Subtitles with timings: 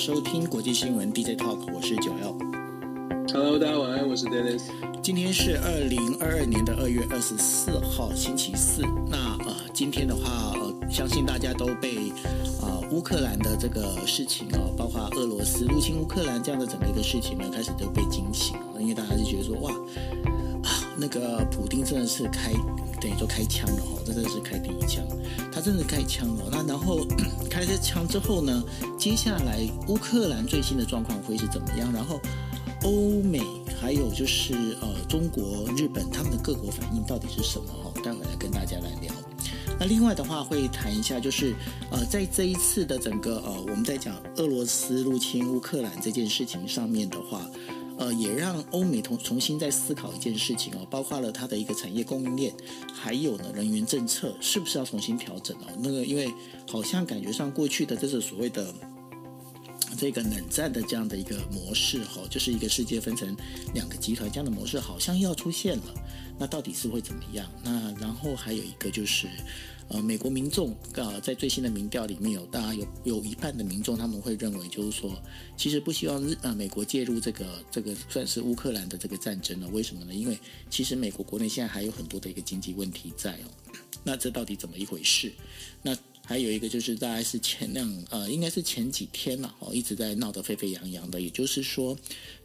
[0.00, 2.34] 收听国际新闻 DJ Talk，我是九 L。
[3.34, 4.62] Hello，大家晚安，我是 Dennis。
[5.02, 8.80] 今天是二零二二年的二月二十四号，星期四。
[9.10, 12.08] 那呃，今天的话，呃，相信大家都被
[12.62, 19.70] 啊、呃、乌克兰的这个事情哦，包括俄罗斯入侵乌克兰这样的整个一个事情呢，开始都被惊醒了，因为大家就觉得说，哇
[20.64, 22.52] 啊，那个普丁真的是开
[23.00, 25.04] 等于说开枪了哦，真的是开第一枪，
[25.50, 26.44] 他真的开枪了。
[26.50, 27.06] 那然后
[27.50, 28.62] 开了枪之后呢，
[28.98, 31.92] 接下来乌克兰最新的状况会是怎么样？
[31.92, 32.20] 然后
[32.84, 33.40] 欧美
[33.80, 37.72] 还有就是呃中国、日本他们的各国反应到底是什么？
[37.82, 39.12] 哈，待会来跟大家来聊。
[39.78, 41.54] 那另外的话会谈一下，就是
[41.90, 47.40] 呃在这一次的整个呃我们在讲俄罗斯入侵乌克兰这件事情上面的话。
[48.00, 52.50] 呃，也让欧美重重新再思考一件事情哦，包括了它的一个产业供应链，
[52.94, 55.66] 还有呢人员政策是不是要重新调整哦？
[55.82, 56.32] 那个因为
[56.66, 58.74] 好像感觉上过去的这是所谓的
[59.98, 63.36] 这个冷战的这样的一个模式哈，就是一个世界分成
[63.74, 65.94] 两个集团这样的模式好像要出现了，
[66.38, 67.46] 那到底是会怎么样？
[67.62, 69.28] 那然后还有一个就是。
[69.90, 75.20] 呃，美国民众呃，在最新的民调里面有，大家有有一半的民众他们会认为，就是说，
[75.56, 79.68] 其实不希望日呃美国介入这个这个算是乌克兰的这个战争了。
[79.68, 80.14] 为什么呢？
[80.14, 80.38] 因为
[80.70, 83.50] 其实美国国内现在还有很多的一个经济问题在哦。
[84.04, 85.32] 那这到底怎么一回事？
[85.82, 91.98] 那还有一个就是大概是前两呃，应该是前几天了哦，一直在闹得沸沸扬扬的，也就是说。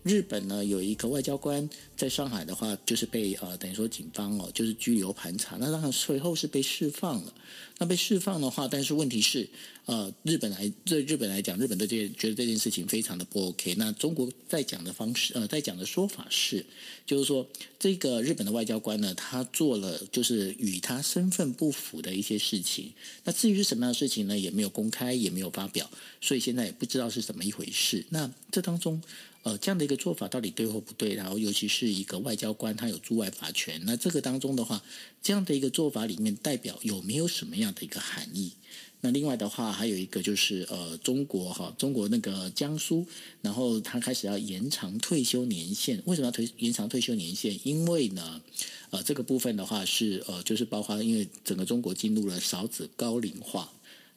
[0.05, 1.67] 日本呢，有一个外交官
[1.97, 5.57] 在上海的话，就是被呃等于说警方哦，就是拘留盘查。
[5.59, 7.33] 那当然随后是被释放了。
[7.79, 9.49] 那被释放的话，但是问题是，
[9.85, 13.73] 呃，日本来对日本来讲，日本对这觉得这件事情非常的不 OK。
[13.79, 16.63] 那中国在讲的方式，呃，在讲的说法是，
[17.07, 22.93] 就是说这个日本的外交官呢，他做了就是与他身份不符的一些事情。
[23.23, 25.89] 那至于是什么样的事情呢，也没有公开，也没有发表，
[26.21, 28.05] 所以现在也不知道是怎么一回事。
[28.09, 29.01] 那这当中。
[29.45, 31.13] 呃，这样的一个做法到底对或不对？
[31.13, 33.79] 然后，尤其是一个外交官，他有驻外法权。
[33.85, 34.81] 那这个当中的话，
[35.21, 38.53] 这样的一个做法里面代表有没有什么样的一个含义？
[39.01, 43.05] 那另外的话，还有一个就是呃，中国哈，中国那个江苏，
[43.43, 46.01] 然后他开始要延长退休年限。
[46.05, 47.59] 为什么要退延长退休年限？
[47.63, 48.41] 因为呢，
[48.89, 53.71] 呃，这个部分的话是呃，就是包括因为整个中国进入了少子高龄化。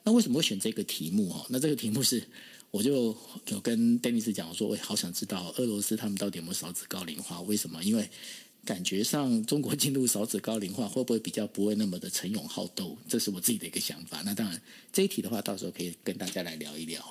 [0.04, 1.28] 那为什么会选这个题目？
[1.28, 2.24] 哈，那这个题目是。
[2.70, 3.16] 我就
[3.48, 7.40] 有跟丹尼斯讲说，我好想知道俄罗斯他们到底有没有少子高龄化？
[7.42, 7.82] 为什么？
[7.82, 8.08] 因为
[8.64, 12.98] 感觉上中国进入少子高龄化，会不会比较不会那么的逞勇好斗？
[13.08, 14.20] 这是我自己的一个想法。
[14.24, 14.60] 那当然，
[14.92, 17.02] 这一题的话，到时候可以跟大家来聊一聊。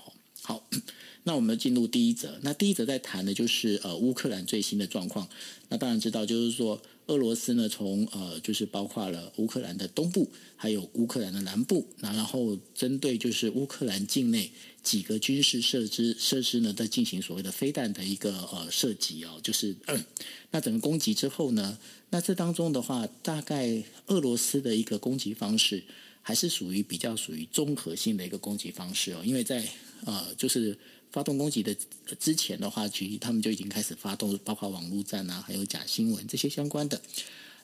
[0.44, 0.68] 好，
[1.24, 2.38] 那我们进入第一则。
[2.44, 5.28] 那第一则在谈的就是呃乌克兰最新的状况。
[5.70, 6.82] 那当然知道，就是说。
[7.08, 14.52] 俄罗斯呢，从呃，就是包括了乌克兰的东部，还有乌克兰的南部，那然后针对就是乌克兰境内
[14.84, 20.06] 几个军事设施设施呢，在进行所谓的飞弹的一个呃射击哦，就是、呃、
[20.52, 21.78] 那整个攻击之后呢，
[22.10, 25.84] 那这当中的话，大概俄罗斯的一个攻击方式
[26.22, 29.66] 还是属于比较属于综合性的一个攻击方式哦，因为在
[30.06, 30.78] 呃就是。
[31.12, 31.76] 发动攻击的
[32.20, 37.02] 之前的话，其实他们就已经开始发动，包括网络战啊，还有假新闻这些相关的。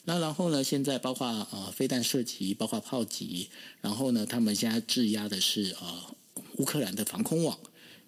[0.06, 3.50] 那然后呢，现在包括呃飞弹射击，包括炮击，
[3.82, 6.16] 然后呢，他们现在质押的是呃
[6.58, 7.60] 乌克兰的防空网，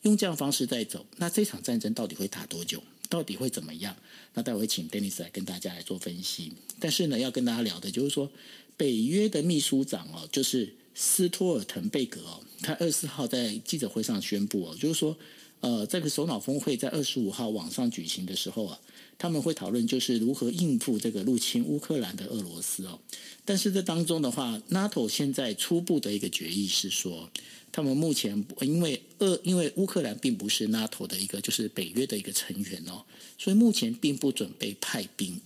[0.01, 1.05] 用这样方式在走。
[1.17, 2.81] 那这场战争到底会打多久？
[3.09, 3.95] 到底会怎么样？
[4.33, 6.53] 那待会请 Dennis 来跟大家来做分析。
[6.79, 8.31] 但是呢，要跟大家聊的就是说，
[8.75, 10.75] 北约的秘书长哦，就是。
[10.97, 15.15] 斯托尔滕贝格哦，他二十四号在记者会上宣布哦，就是说，
[15.59, 18.79] 呃，这个首脑峰会在二十五号网上举行的时候啊，
[19.17, 22.97] 他们会讨论就是如何应付这个入侵乌克兰的俄罗斯哦。
[23.43, 27.29] 但是这当中的话，NATO 现在初步的一个决议是说，
[27.73, 33.03] 他们目前因为俄因为乌克兰并不是 NATO 的一个就是北约的一个成员哦，
[33.37, 35.41] 所以目前并不准备派兵，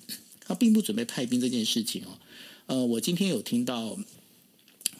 [0.45, 2.19] 他并不准备派兵这件事情哦。
[2.67, 3.97] 呃，我今天有听到。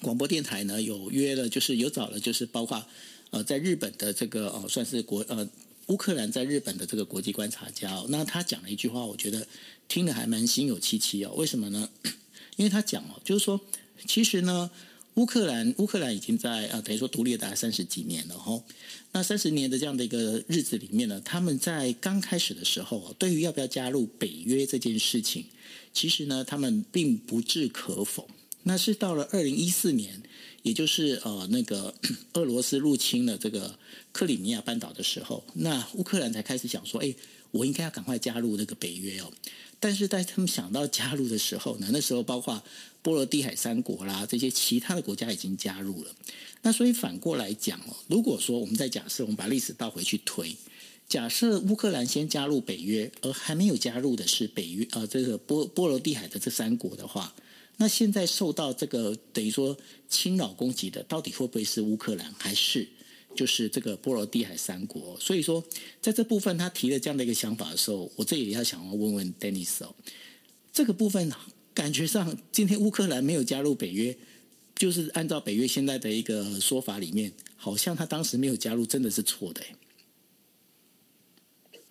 [0.02, 2.86] 广播电台呢有约了，就是有找了，就是包括
[3.32, 5.48] 呃在日本的这个哦，算是国呃
[5.88, 9.48] 乌克兰在日本的这个国际观察家哦，那他讲了一句话，我觉得
[9.88, 11.34] 听得还蛮心有戚戚哦。
[11.36, 11.90] 为什么呢？
[12.58, 13.60] 因为他讲哦，就是说
[14.06, 14.70] 其实呢，
[15.16, 18.62] 乌克兰乌克兰已经在啊等于说独立了大概三十几年了哈。
[19.12, 25.46] 那三十年的这样的一个日子里面呢，他们在刚开始的时候，对于要不要加入北约这件事情，
[25.94, 28.30] 其实呢他们并不置可否。
[28.64, 30.22] 那是到了二零一四年，
[30.64, 31.94] 也就是呃那个
[32.34, 33.78] 俄罗斯入侵了这个
[34.12, 37.14] 克里米亚半岛的时候，那乌克兰才开始想说，哎，
[37.52, 39.32] 我应该要赶快加入那个北约哦。
[39.80, 42.62] 但是在他们想到加入的时候呢，那时候包括
[43.02, 46.12] 波罗的海三国啦，这些其他的国家已经加入了。
[46.64, 50.54] 那所以反过来讲哦，如果说我们在假设，我们把历史倒回去推，
[51.08, 57.34] 假设乌克兰先加入北约，而还没有加入的是北约呃这个波波罗的海的这三国的话，
[57.80, 59.76] 那现在受到这个等于说
[60.08, 62.88] 侵扰攻击的，到底会不会是乌克兰，还是
[63.36, 65.18] 就是这个波罗的海三国？
[65.20, 65.64] 所以说，
[66.00, 69.96] 在这部分他提了这样的一个想法的时候，我这里要想要问问 Dennis 哦，
[70.72, 71.32] 这个部分
[71.74, 74.16] 感觉上今天乌克兰没有加入北约。
[74.76, 79.62] 就是按照北约现在的一个说法里面，好像他当时没有加入，真的是错的。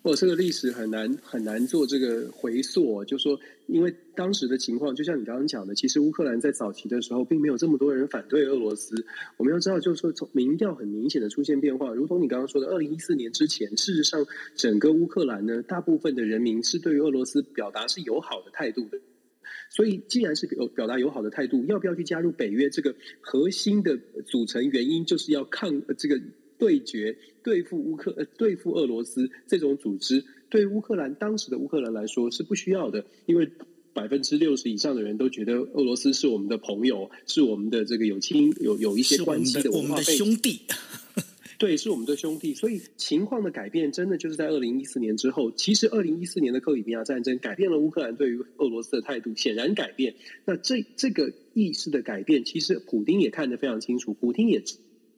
[0.01, 3.37] 我这个历史很难很难做这个回溯，就说
[3.67, 9.05] 因为当时的情况，就像你刚刚讲的，其实乌克兰在早期的时候，并没有这么多人反对俄罗斯。
[9.35, 14.25] 我们要知道，就是说从民调很明显的出现变化，如同你刚刚说的，二零一四年之前，事实上
[14.55, 18.97] 整个乌克兰呢，大部分的人民是对于俄罗斯表达是友好的态度的。
[19.71, 22.69] 所以，既然是表表达友好的态度，要不要去加入北约？
[22.71, 26.19] 这个核心的组成原因，就是要抗这个
[26.59, 30.23] 对决、对付乌克、呃对付俄罗斯这种组织。
[30.49, 33.49] 对乌克兰当时的乌克兰来说是不需要的，因为
[33.93, 40.61] 百分之六十以上的人都觉得俄罗斯是我们的朋友，是我们的这个有亲有有一些关系的我们的兄弟。
[41.59, 45.51] 对，是我们的兄弟，所以情况的改变真的就是在二零一四年之后。
[45.51, 50.15] 其实二零一四年的克里米亚战争改变了乌克兰对于俄罗斯的态度，显然改变。
[50.45, 54.63] 那这这个意识的改变，其实普丁也看得非常清楚，普丁也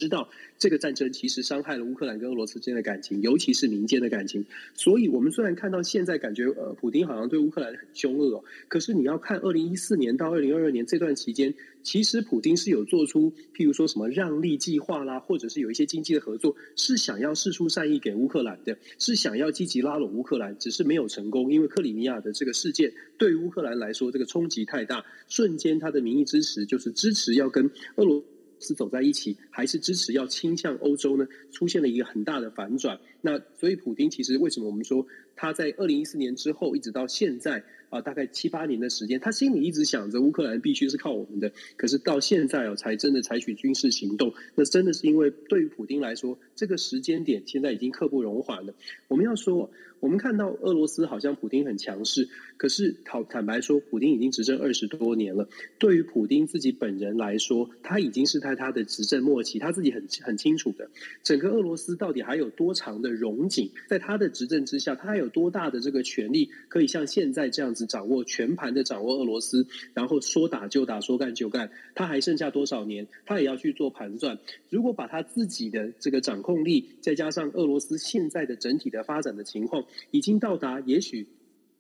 [0.01, 0.27] 知道
[0.57, 4.43] 这个战争其实伤害了乌克兰跟俄罗斯之间的感情，尤其是民间的感情。
[4.73, 11.53] 所以，我们虽然看到现在感觉呃，普丁好像对乌克兰很凶恶哦，可是你要看二零一四年到二零二二年这段期间。
[11.83, 28.23] 其实普丁是有做出，譬如说什么让利计划啦，或者是有一些经济的合作，是想要释出善意给乌克兰的，是想要积极拉拢乌克兰，只是没有成功，因为克里米亚的这个事件对乌克兰来说，这个冲击太大，瞬间他的民意支持就是支持要跟俄罗
[28.61, 31.27] 是走在一起，还是支持要倾向欧洲呢？
[31.51, 32.97] 出现了一个很大的反转。
[33.19, 35.05] 那所以普丁其实为什么我们说
[35.35, 37.63] 他在二零一四年之后一直到现在？
[37.91, 44.33] 啊，大概七八年的时间，他心里一直想着乌克兰必须是靠我们的，可是到现在哦，才真的采取军事行动。
[44.55, 48.73] 那真的是因为对于普丁来说，这个时间点现在已经刻不容缓了。
[49.09, 55.49] 我们要说，我们看到俄罗斯好像普丁很强势，可是坦坦白说，普丁已经执政二十多年了。
[55.77, 60.89] 对于普丁自己本人来说，他已经是在他的执政末期，他自己很很清楚的，
[61.23, 67.80] 整个俄罗斯到底还有多长的荣景，在他的执政之下，他还有多大的这个权力，可以像现在这样子。
[67.85, 71.71] 掌握全盘的掌握俄罗斯，然后说打就打，说干就干。
[71.95, 73.07] 他还剩下多少年？
[73.25, 74.39] 他也要去做盘算。
[74.69, 81.27] 如果把他自己的这个掌控力，再加上俄罗斯现在的整体的发展的情况，已经到达也许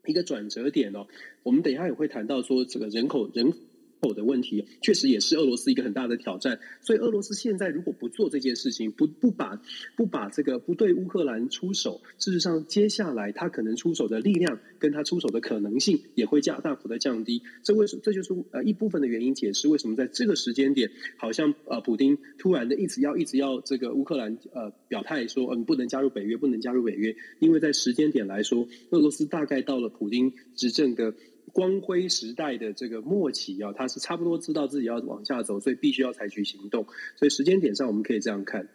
[0.05, 1.07] 一个转折点哦。
[1.43, 3.53] 我们等一下也会谈到说，这个人口人。
[4.01, 9.61] 口的问题确实也是俄罗斯一个很大的挑战，所以俄罗斯现在如果不做这件事情，不不把
[9.95, 17.43] 不把这个不对乌克兰出手，事实上接下来他可能出手的力量跟他出手的可能性也会加大幅的降低。
[17.61, 31.13] 这为什这就是呃一部分的原因，解释为什么在这个时间点，好像呃普丁突然的一直要一直要这个乌克兰呃表态说嗯不能加入北约，不能加入北约，因为在时间点来说，俄罗斯大概到了普丁执政的。
[31.53, 36.85] 光辉时代的这个末期啊，他是差不多知道自己要往下走，所以必须要采取行动。
[37.17, 38.69] 所以时间点上，我们可以这样看。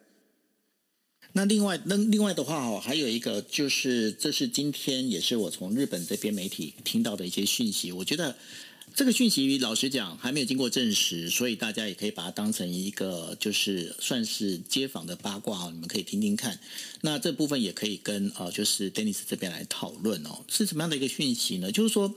[1.32, 7.92] 那另外，那另外的话哦，还有一个就是，这是今天也是我从日本这边媒体听到的一些讯息。
[7.92, 8.37] 我觉得
[8.94, 16.58] 这个讯息老实讲还没有经过证实，所以大家也可以把它当成一个就是算是街坊的八卦哦，你们可以听听看。
[17.02, 21.73] 那这部分也可以跟呃，就是 Dennis 这边来讨论哦，是什么样的一个讯息呢？
[21.73, 22.14] 就是说。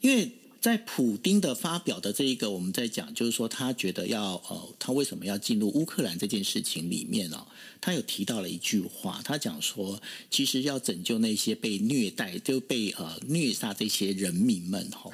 [0.00, 0.30] 因为
[0.60, 7.46] 在普丁的发表的这一个，我们在讲，就是说他觉得要呃，他为什么要进入乌克兰这件事情里面呢？
[7.80, 15.10] 他有提到了一句话，他讲说，其实要拯救那些被虐待、就被呃虐杀这些人民们哈。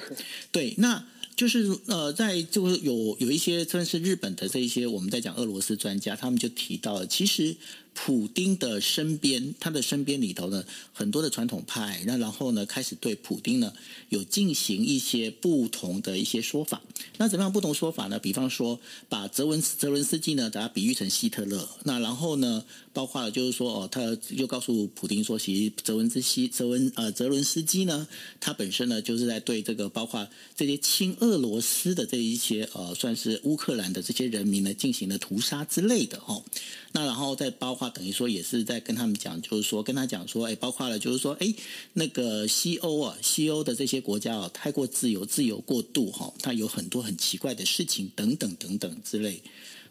[0.51, 7.55] 对，那就是呃，在就是有有一些算是日本的这一些我们在讲俄罗斯专家，他们就提到了，其实。
[7.99, 10.63] 普丁的身边，他的身边里头呢，
[10.93, 13.73] 很多的传统派，那然后呢，开始对普丁呢
[14.09, 16.79] 有进行一些不同的一些说法。
[17.17, 18.19] 那怎么样不同说法呢？
[18.19, 21.67] 比方说，把泽文泽伦斯基呢，把他比喻成希特勒。
[21.85, 22.63] 那然后呢，
[22.93, 28.07] 包括了就是说，哦，他又告诉普丁说，其实泽文斯基泽文呃泽伦斯基呢，
[28.39, 36.43] 他本身呢就是在对这个包括这些亲俄罗斯的这一些呃，算是乌克兰的这些人民呢进行了屠杀之类的哦。
[36.91, 37.89] 那然后再包括。
[37.89, 41.53] 等于说也是在跟他们讲，就是说跟他讲说，哎，包括了就是说，哎，
[41.93, 49.41] 那个西欧啊，西欧的这些国家啊，太过自由，自由过度哈，它有很多很奇怪的事情等等等等之类。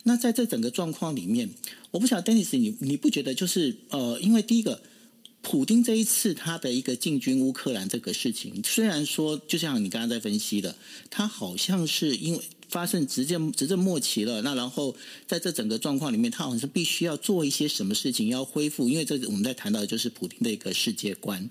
[0.05, 1.49] 那在这整个状况里面，
[1.91, 4.81] 我不晓得，Dennis，你你不觉得就是呃，因为第一个。
[5.49, 10.75] 普京这一次他的一个进军乌克兰这个事情，虽然说就像你刚刚在分析的，
[11.09, 21.49] 他好像是因为发生执政执政末期了，那然后在这整个状况里面，他好像是必须要做一些什么事情要恢复，因为这我们在谈到的就是普京的一个世界观。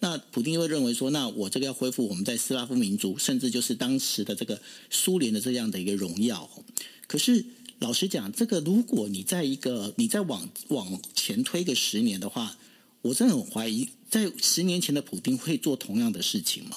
[0.00, 4.60] 那普丁会认为说，那我这个要恢复我们在斯拉夫民族，甚至就是当时的这个
[4.90, 6.50] 苏联的这样的一个荣耀。
[7.06, 7.44] 可是
[7.78, 12.56] 老实讲，这个如果你在一个你再往往前推个十年的话。
[13.02, 16.76] 我真的很怀疑，在十年前的普丁会做同样的事情吗？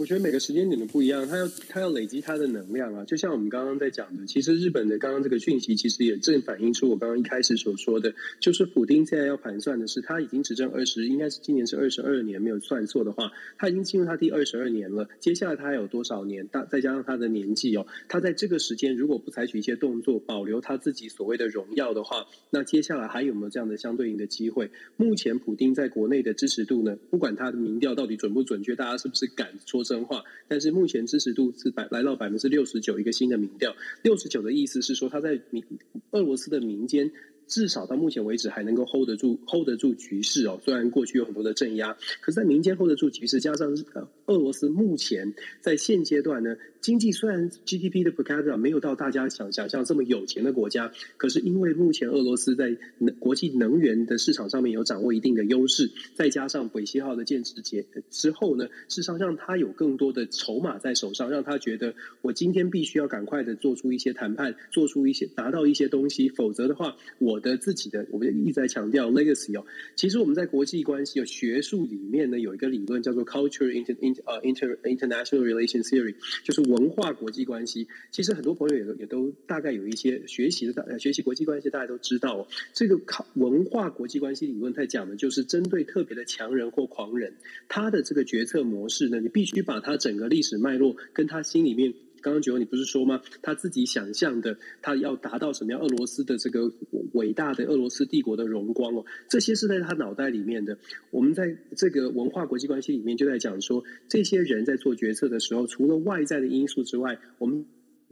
[0.00, 15.06] 我觉得每个时间点都不一样，他要他要累积他的能量啊，就像我们刚刚在讲的，其实日本的刚刚这个讯息，其实也正反映出我刚刚一开始所说的，就是普丁现在要盘算的是，他已经执政二十，应该是今年是二十二年，没有算错的话，他已经进入他第二十二年了。
[15.18, 16.46] 接下来他还有多少年？
[16.46, 24.70] 大再加上他的年纪哦，他在这个时间如果不采取一些动作，保留他自己所谓的荣耀的话，那接下来还有没有这样的相对应的机会？
[24.96, 26.96] 目前普丁在国内的支持度呢？
[27.10, 29.84] 不管他的民调到底准不准确，大家是不是敢说？
[29.90, 35.64] 真话，但是目前支持度是百来到百分之六十九，一个新的民调，六十九的意思是说他在民
[36.12, 37.10] 俄罗斯的民间。
[37.50, 40.60] 至少到目前为止还能够 hold 得住，hold 得住局势哦。
[40.64, 52.76] 虽然过去有很多的镇压，可是在民间 hold 得住局势，加上呃，俄罗斯目前在现阶段呢，经济虽然 GDP 的 per capita 没有到大家想想象这么有钱的国家，可是因为目前俄罗斯在
[53.18, 67.40] 国际能源的市场上面有掌握一定的优势，再加上北溪号的建设结之后呢，事实上让他有更多的筹码在手上，让他觉得我今天必须要赶快的做出一些谈判，做出一些拿到一些东西，否则的话我。
[67.40, 69.64] 的自己的，我们一直在强调 legacy 哦。
[69.96, 77.86] 其实我们在国际关系有学术里面呢，有一个理论叫做 culture inter inter 呃 inter international relation theory，就是文化国际关系。
[78.10, 82.48] 其实很多朋友也都也都大概有一些学习的，学习国际关系大家都知道哦。
[82.72, 87.34] 这个考文化国际关系理论在讲的就是针对特别的强人或狂人，
[87.68, 91.94] 他的这个决策模式呢，你必须把他整个历史脉络跟他心里面。
[92.20, 93.20] 刚刚九你不是说吗？
[93.42, 95.80] 他自己想象的，他要达到什么样？
[95.80, 96.72] 俄罗斯的这个
[97.12, 100.78] 伟大的俄罗斯帝国的荣光哦，这些是在他脑袋里面的。
[101.10, 107.64] 我们在这个文化国际关系里面就在讲说，这些人在做决策的时候，除了外在的因素之外，我们。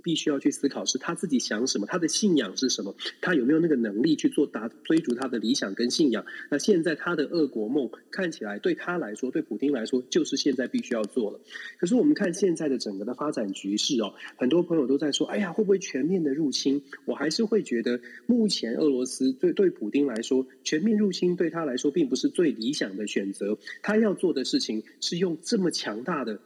[0.08, 6.24] 必须要去思考，是他自己想什么，他的信仰是什么，他有没有那个能力去做达追逐他的理想跟信仰？
[6.50, 11.38] 那现在他的俄国梦看起来对他来说，对普丁来说，就是现在必须要做了。
[11.78, 16.82] 可是我们看现在的整个的发展局势哦，很多朋友都在说，哎呀，会不会全面的入侵？
[17.04, 23.58] 我还是会觉得，目前俄罗斯对对普丁来说，全面入侵对他来说并不是最理想的选择。
[23.82, 26.40] 他要做的事情是用这么强大的。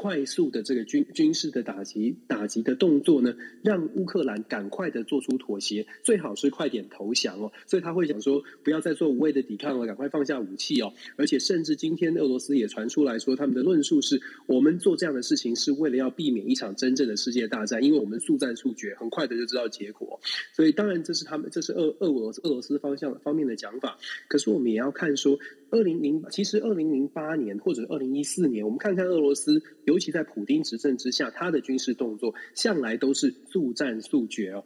[0.00, 7.50] 快速的这个军军事的打击打击的动作呢，让乌克兰赶快的做出妥协，最好是快点投降哦。
[7.66, 10.92] 所以他会想说，不要再做无谓的抵抗了，赶快放下武器哦。
[11.16, 20.20] 而且甚至今天俄罗斯也传出来说，他们的论述是我们做这样的事情是为了要避免一场真正的世界大战，因为我们速战速决，很快的就知道结果。
[20.52, 23.98] 所以当然这是他们这是俄俄罗斯俄罗斯方向方面的讲法。
[24.28, 25.36] 可是我们也要看说，
[25.70, 29.62] 二零零其实二零零八年或者二零一四年，我们看看俄罗斯。
[29.84, 34.64] 尤其在普丁执政之下，他的军事动作向来都是速战速决哦。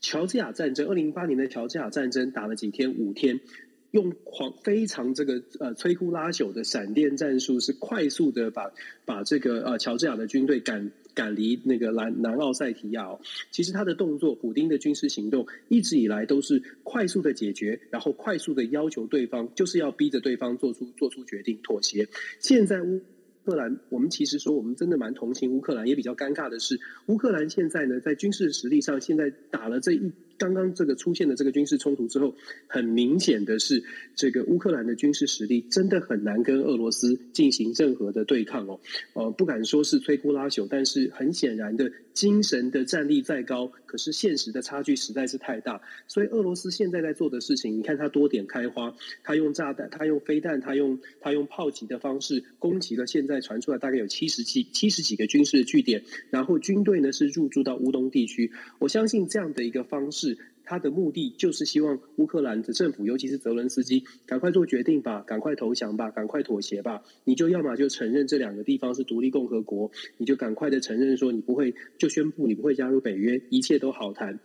[0.00, 2.94] 乔治亚战争，二零零八年的乔治亚战争打了几天？
[2.94, 3.40] 五天，
[3.94, 8.72] 用狂非常这个呃摧枯拉朽的闪电战术，是快速的把
[9.04, 13.20] 把这个呃乔治亚的军队赶赶离那个南南奥塞提亚哦。
[13.52, 22.08] 其实他的动作，普丁的军事行动一直以来都是快速的解决，然后快速的要求对方，就是要逼着对方做出做出决定妥协。
[22.40, 22.82] 现在。
[23.46, 30.10] 乌克兰，我们其实说，我们真的蛮同情乌克兰，也比较尴尬的是，乌克兰现在呢，在军事实力上，现在打了这一。
[30.38, 32.34] 刚刚这个出现的这个军事冲突之后，
[32.66, 38.80] 很明显的是，这个乌克兰的军事实力真的很难跟俄罗斯进行任何的对抗哦。
[39.12, 45.80] 呃，不敢说是摧枯拉朽，但是很显然的，精神的战力再高，可是现实的差距实在是太大。
[46.08, 53.06] 所以俄罗斯现在在做的事情，你看他多点开花，他用炸弹，他用飞弹，他用他用炮击的方式攻击了。
[53.06, 58.50] 现在传出来大概有七十几七十几个军事的据点，然后军队呢是入驻到乌东地区。
[58.80, 60.23] 我相信这样的一个方式。
[60.64, 67.02] 他的目的，就是希望乌克兰的政府，尤其是泽伦斯基，赶快做决定吧，赶快投降吧，赶快妥协吧。
[67.24, 74.40] 你就要么就承认这两个地方是独立共和国，你就赶快的承认说你不会，就宣布你不会加入北约，一切都好谈。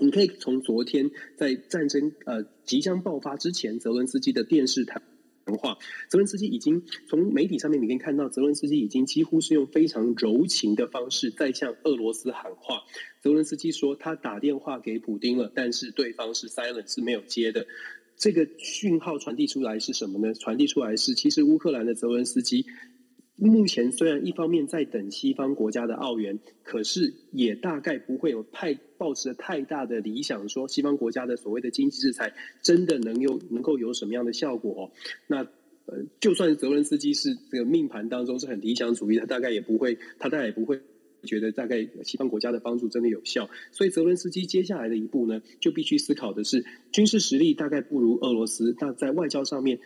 [0.00, 5.02] 你可以从昨天在战争呃即将爆发之前，泽伦斯基的电视台
[5.56, 5.78] 话，
[6.08, 12.82] 泽伦斯基已经从媒体上面你可以看到，泽伦斯基已经几乎是用非常柔情的方式在向俄罗斯喊话。
[13.20, 17.66] 泽伦斯基说他打电话给普丁了，但是对方是 silent 是没有接的。
[18.16, 20.34] 这个讯号传递出来是什么呢？
[20.34, 22.66] 传递出来是其实乌克兰的泽伦斯基。
[23.40, 34.90] 目前虽然一方面在等西方国家的澳援，可是也大概不会有太抱持太大的理想，说西方国家的所谓的经济制裁真的能有能够有什么样的效果哦？
[35.28, 35.46] 那
[35.86, 40.80] 呃，就算泽伦斯基是这个命盘当中是很理想主义，他大概也不会，他大概也不会
[41.22, 43.48] 觉得大概西方国家的帮助真的有效。
[43.70, 49.78] 所以泽伦斯基接下来的一步呢，就必须思考的是军事实力大概不如俄罗斯，那在外交上面。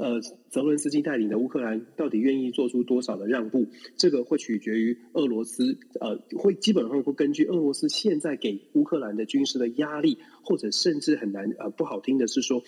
[0.00, 3.66] 呃，泽伦斯基带领的乌克兰到底愿意做出多少的让步？
[3.96, 12.62] 这个会取决于俄罗斯，呃，会基本上会根据俄罗斯现在给乌克兰的军事的压力，或者甚至很难呃不好听的是说，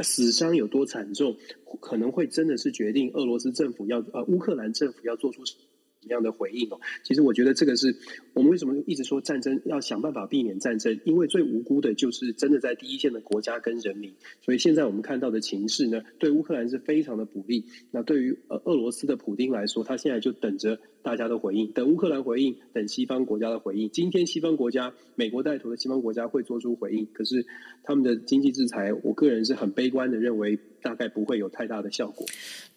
[0.00, 1.36] 死伤有多惨重，
[1.80, 5.60] 可能会真的是决定俄罗斯政府要呃乌克兰政府要做出什么。
[6.04, 6.78] 什么样的回应哦？
[7.02, 7.96] 其实我觉得这个是
[8.34, 14.12] 我们为什么一直说战争要想办法避免战争，因为最无辜的就是真的在第一线的国家跟人民。
[14.42, 17.64] 所以现在我们看到的情势呢，对乌克兰是非常的不利。
[17.90, 23.88] 那对于呃俄罗斯的普丁来说，他现在就等着大家的回应，等乌克兰回应，等西方国家的回应。
[23.90, 27.46] 今天西方国家，美国带头的西方国家会做出回应，可是
[27.82, 30.58] 他们的经济制裁，我个人是很悲观的认为。
[30.84, 32.26] 大概不会有太大的效果。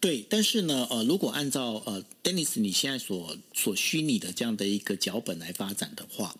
[0.00, 6.34] 对，但是呢，呃，如果按照呃，Dennis 你现在所所虚拟的这样的一个脚本来发展的话，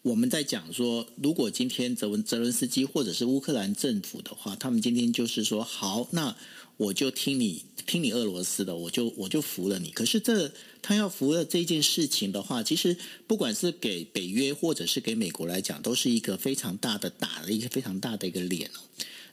[0.00, 6.34] 我们在讲说，如果今天泽文泽伦斯基或者是乌克兰政府的话，他们今天就是说，好，那
[6.78, 9.90] 我就听你听你俄罗斯的，我就我就服了你。
[9.90, 10.50] 可是这
[10.80, 12.96] 他要服了这件事情的话，其实
[13.26, 18.70] 不管是给北约或者是给美国来讲，都是一个非常大的打了一个非常大的一个脸。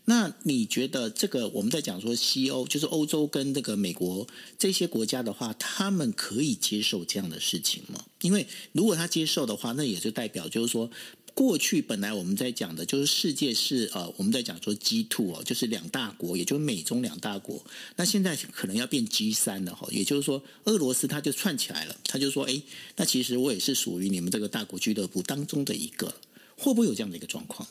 [0.10, 4.26] 那你觉得这个我们在讲说西欧，就是欧洲跟这个美国
[4.58, 8.06] 这些国家的话，他们可以接受这样的事情吗？
[8.22, 10.90] 因为如果他接受的话，那也就代表就是说，
[11.34, 17.62] 过去本来我们在讲的就是世界是呃，我们在讲说 G two 哦，就是两大国，也就是美中两大国。
[17.98, 22.62] 那现在可能要变 G 三了哈，也就是说，俄罗斯他就串起来了，他就说，哎，
[22.96, 26.14] 那其实我也是属于你们这个大国俱乐部当中的一个，
[26.58, 27.68] 会不会有这样的一个状况？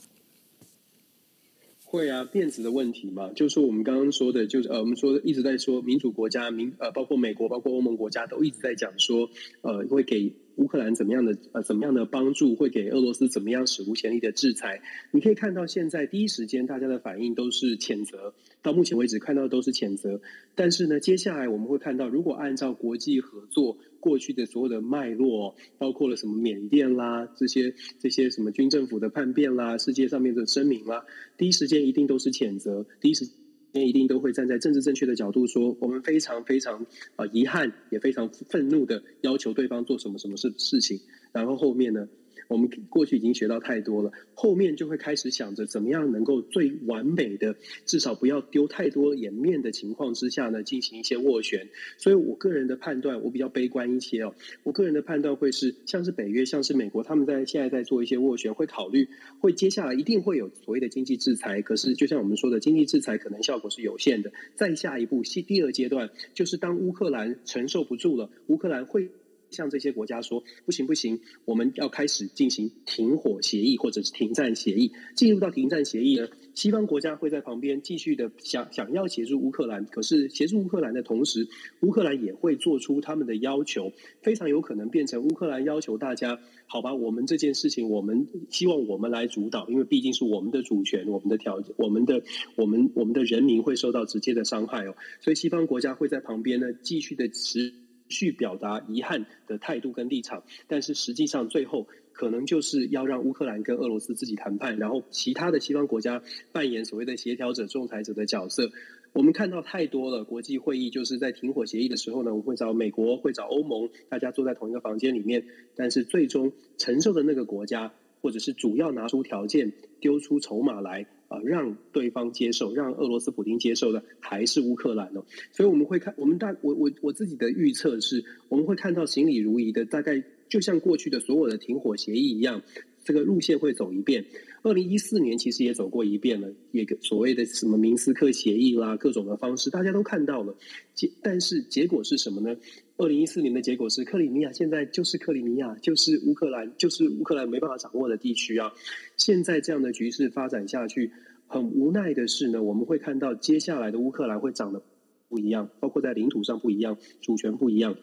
[1.97, 9.31] 会啊，面子的问题嘛，就是我们刚刚说的，就是呃，我们说一直在说民主国家，民呃，包括美国，包括欧盟国家，都一直在讲说，
[9.63, 14.83] 呃，会给乌克兰怎么样的呃怎么样的帮助，会给俄罗斯怎么样史无前例的制裁。
[15.11, 20.21] 你可以看到现在第一时间大家的反应都是谴责，到目前为止看到都是谴责。
[20.55, 23.79] 但是呢，接下来我们会看到，如果按照国际合作。
[24.07, 31.05] 过去的所有的脉络，包括了什么缅甸啦，这些这些什么军政府的叛变啦，世界上面的声明啦，
[31.37, 33.27] 第一时间一定都是谴责，第一时
[33.73, 41.01] 间一定都会站在政治正确的角度说，我们非常非常啊遗憾，也非常愤怒的要求对方做什么什么事事情，
[41.33, 42.09] 然后后面呢？
[42.49, 51.69] 我们过去已经学到太多了，后面就会开始想着怎么样能够最完美的，至少不要丢太多颜面的情况之下呢，进行一些斡旋。
[51.99, 54.35] 所以我个人的判断，我比较悲观一些哦。
[54.63, 59.09] 我个人的判断会是，像是北约，像是美国，他们在现在在做一些斡旋，会考虑，
[59.41, 61.63] 会接下来一定会有所谓的经济制裁。
[61.63, 64.33] 可是就像我们说的，经济制裁可能效果是有限的。
[64.55, 69.09] 再下一步，第二阶段就是当乌克兰承受不住了，乌克兰会。
[69.57, 74.93] 向这些国家说不行不行，我们要开始进行停火协议或者是停战协议。
[75.17, 81.49] 进入到停战协议呢，西方国家会在旁边继续的想想要协助乌克兰，可是协助乌克兰的同时，
[81.81, 92.23] 乌克兰也会做出他们的要求，非常有可能变成乌克兰要求大家，好吧，我们这件事情我们希望我们来主导，因为毕竟是我们的主权，我们的条，我们的
[92.57, 97.86] 我们我们的人民会受到直接的伤害哦，所以西方国家会在旁边呢继续的持。
[98.09, 108.71] 去表达遗憾的态度跟立场，但是实际上最后可能就是要让乌克兰跟俄罗斯自己谈判，然后其他的西方国家扮演所谓的协调者、仲裁者的角色。
[109.13, 121.07] 我们看到太多了，国际会议就是在停火协议的时候呢，我们会找美国，会找欧盟，大家坐在同一个房间里面，但是最终承受的那个国家，或者是主要拿出条件、丢出筹码来。
[121.29, 132.63] 啊，让对方接受，让俄罗斯普京接受的还是乌克兰哦，所以我们会看，我们大我我我自己的预测是，我们会看到行礼如仪的，大概就像过去的所有的停火协议一样，
[133.05, 134.25] 这个路线会走一遍。
[134.67, 140.57] 二零一四年其实也走过一遍了，也所谓的什么明斯克协议啦，各种的方式大家都看到了。
[140.93, 142.57] 结但是结果是什么呢？
[142.97, 148.73] 二零一四年的结果是克里米亚现在就是克里米亚，就是乌克兰，就是乌克兰没办法掌握的地区啊。
[149.17, 151.13] 现在这样的局势发展下去，
[151.47, 154.83] 很无奈的是呢，我们会看到接下来的乌克兰会长得
[155.29, 157.97] 不一样，包括在领土上不一样，主权不一样。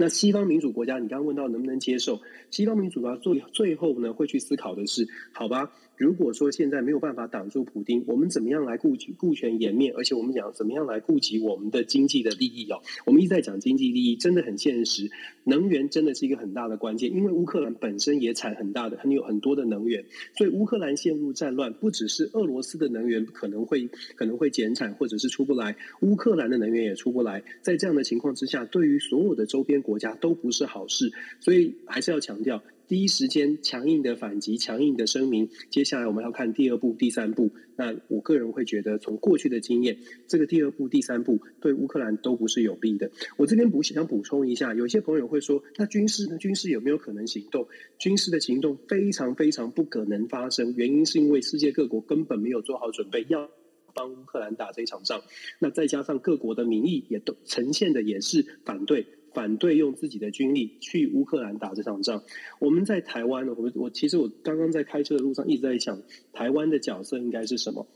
[0.00, 2.18] 那西方民主国家，你刚刚问到能不能接受？
[2.50, 5.70] 西方民主国家最最后呢，会去思考的是，好吧。
[6.02, 9.94] 如果说现在没有办法挡住普丁，我们怎么样来顾及顾全颜面？
[9.96, 12.82] 而且我们讲怎么样来顾及我们的经济的利益哦？
[13.06, 15.08] 我们一再讲经济利益，真的很现实。
[15.44, 20.04] 能源真的是一个很大的关键，因为乌克兰本身也产很大的、很有很多的能源，
[20.36, 27.44] 所以乌克兰陷入战乱，不只是俄罗斯的能源可能会可能会减产，或者是出不来，乌克兰的能源也出不来。
[27.60, 32.60] 在这样的情况之下，对于所有的周边国家都不是好事，所以还是要强调。
[32.92, 35.48] 第一时间强硬的反击，强硬的声明。
[35.70, 37.50] 接下来我们要看第二步、第三步。
[37.74, 43.10] 那我个人会觉得，从过去的经验，这个第二步、第三步对乌克兰都不是有利的。
[43.38, 46.36] 我这边补想补充一下，有些朋友会说，那军事呢？
[46.36, 47.66] 军事有没有可能行动？
[47.98, 53.48] 军事的行动非常非常不可能发生，原因是因为世界各国根本没有做好准备，要
[53.94, 55.22] 帮乌克兰打这一场仗。
[55.58, 59.06] 那再加上各国的民意也都呈现的也是反对。
[59.34, 62.22] 反对用自己的军力去乌克兰打这场仗。
[62.58, 66.00] 我们在台湾呢，我我其实我刚刚在开车的路上一直在想，
[66.32, 67.86] 台湾的角色应该是什么？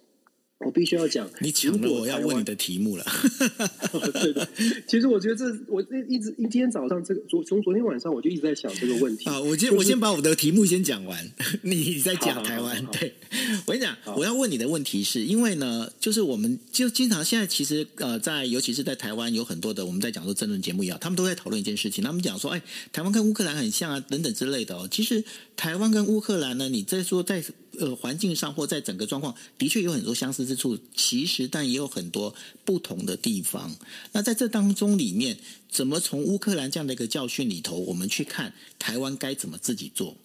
[0.59, 3.05] 我必须要讲，你抢了我要问你的题目了。
[4.15, 4.49] 对的，
[4.89, 9.29] 其实我觉得这我这一直今天早上这个昨从昨天晚上我就一直在想这个问题。
[9.29, 12.85] 啊，我先、就是、我先把我的题目先讲完， 你再讲台湾。
[12.87, 13.13] 对，
[13.67, 24.89] 我跟你讲，我要问你的问题是因为呢，就是我们就经常现在其实呃，在尤其是在台湾有很多的我们在讲说政论节目也好，他们都在讨论一件事情，他们讲说，哎，台湾跟乌克兰很像啊，等等之类的哦。
[24.91, 25.23] 其实
[25.55, 27.45] 台湾跟乌克兰呢，你在说在。
[27.79, 30.79] 呃，环境上或在整个状况，的确有很多相似之处。
[30.95, 32.35] 其实，但也有很多
[32.65, 33.77] 不同的地方。
[34.13, 40.17] 那在这当中里面，怎么从乌克兰这样的一个教训里头，我们去看台湾该怎么自己做？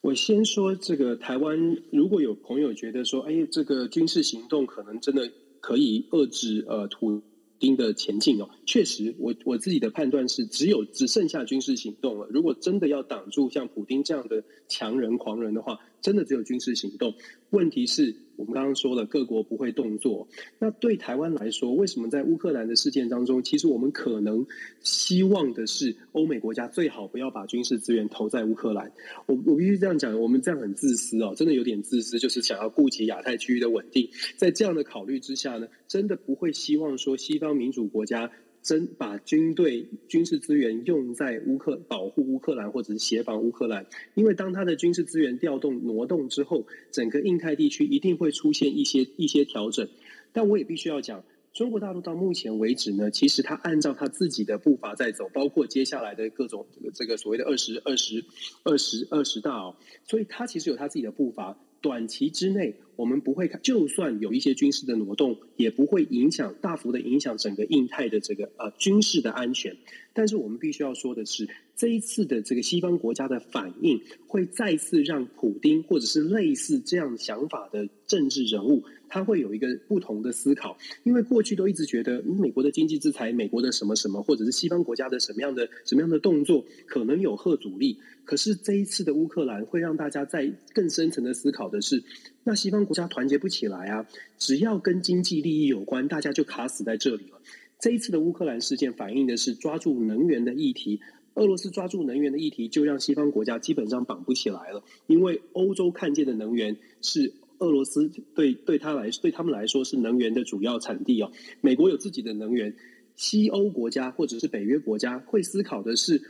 [0.00, 7.22] 我先说这个台湾，如果有朋友觉得说，哎，这个军事行动可能真的可以遏制呃土。
[7.58, 12.26] 丁的前进哦，确实我，我自己的判断是，只有只剩下军事行动了。
[12.30, 17.14] 如果真的要挡住像普丁这样的强人狂人的话，真的只有军事行动。
[17.50, 18.14] 问题是。
[18.36, 20.28] 我们刚刚说了，各国不会动作。
[20.58, 24.46] 那对台湾来说，为什么在乌克兰的事件当中，其实我们可能
[24.82, 28.92] 希望的是，欧美国家最好不要把军事资源投在乌克兰。
[29.24, 34.06] 我我必须这样讲，我们这样很自私哦，真的有点自私，就是想要顾及亚太区域的稳定。
[34.36, 38.30] 在这样的考虑之下呢，真的不会希望说西方民主国家。
[38.66, 49.88] 真把军队军事资源用在乌克保护乌克兰或者是协防乌克兰，因为当他的军事资源调动挪动之后，整个印太地区一定会出现一些一些调整。
[50.32, 58.24] 但我也必须要讲，中国大陆到目前为止呢，其实他按照他自己的步伐在走，包括接下来的各种这个这个所谓的二十二十
[58.64, 61.56] 二十二十大哦，所以他其实有他自己的步伐。
[61.86, 69.76] 短期之内，我们不会看，就算有一些军事的挪动，也不会影响大幅的影响整个印太的这个呃军事的安全。
[70.12, 80.76] 但是我们必须要说的是，这一次的这个西方国家的反应，会再次让普丁或者是类似这样想法的政治人物，他会有一个不同的思考。
[81.04, 87.98] 因为过去都一直觉得，美国的经济制裁，美国的什么什么，或者是西方国家的什么样的什么样的动作，可能有核阻力。
[88.24, 92.02] 可是这一次的乌克兰会让大家在更深层的思考的是，
[92.42, 94.06] 那西方国家团结不起来啊！
[94.36, 97.40] 只要跟经济利益有关，大家就卡死在这里了。
[97.78, 101.00] 这一次的乌克兰事件反映的是抓住能源的议题，
[101.34, 104.82] 俄罗斯抓住能源的议题，就让西方国家基本上绑不起来了。
[105.06, 111.30] 因为欧洲看见的能源是俄罗斯对对他来对他们来说是能源的主要产地哦。
[111.60, 112.74] 美国有自己的能源，
[113.14, 116.20] 西欧国家或者是北约国家会思考的是。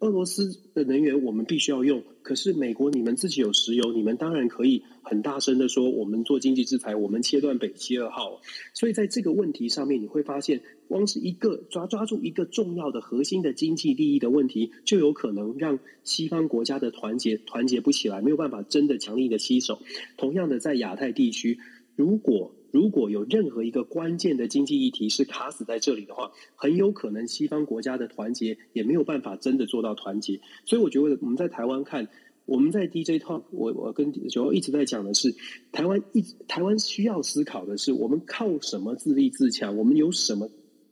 [0.00, 8.40] 俄罗斯的能源我们必须要用，可是美国你们自己有石油，你们当然可以很大声的说，我们做经济制裁，我们切断北溪二号。
[8.72, 19.80] 所以在这个问题上面，你会发现，光是一个抓抓住一个重要的核心的经济利益的问题，就有可能让西方国家的团结团结不起来，没有办法真的强力的携手。
[20.16, 21.58] 同样的，在亚太地区，
[21.94, 30.40] 如果如果有任何一个关键的经济议题是卡死在这里的话，很有可能西方国家的团结也没有办法真的做到团结。
[30.64, 32.08] 所以我觉得我们在台湾看，
[32.46, 35.34] 我们在 DJ Talk，我我跟九号一直在讲的是，
[35.72, 39.76] 台湾一台湾需要思考的是，我们靠什么自立自强？
[39.76, 40.48] 我们有什么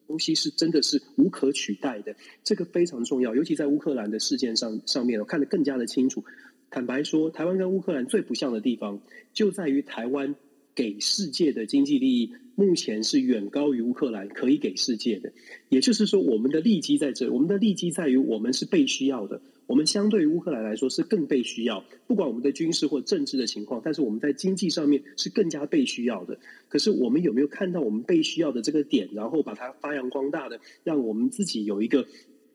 [0.07, 2.15] 东西是真的是无可取代的，
[2.45, 3.35] 这个非常重要。
[3.35, 6.25] 尤其在乌克兰的事件上上面，我看得更加的清楚。
[6.71, 9.01] 坦白说，台湾跟乌克兰最不像的地方，
[9.33, 10.35] 就在于台湾
[10.79, 15.33] 给世界的经济利益，目前是远高于乌克兰可以给世界的。
[15.71, 19.41] 也就是说，我们的利基在这，我们的利基在于我们是被需要的。
[19.67, 26.39] 我们相对于乌克兰来说是更被需要，不管我们的军事或政治的情况，但是我们在经济上面是更加被需要的。
[26.69, 32.07] 可是我们有没有看到我们被需要的这个点，然后把它发扬光大的，让我们自己有一个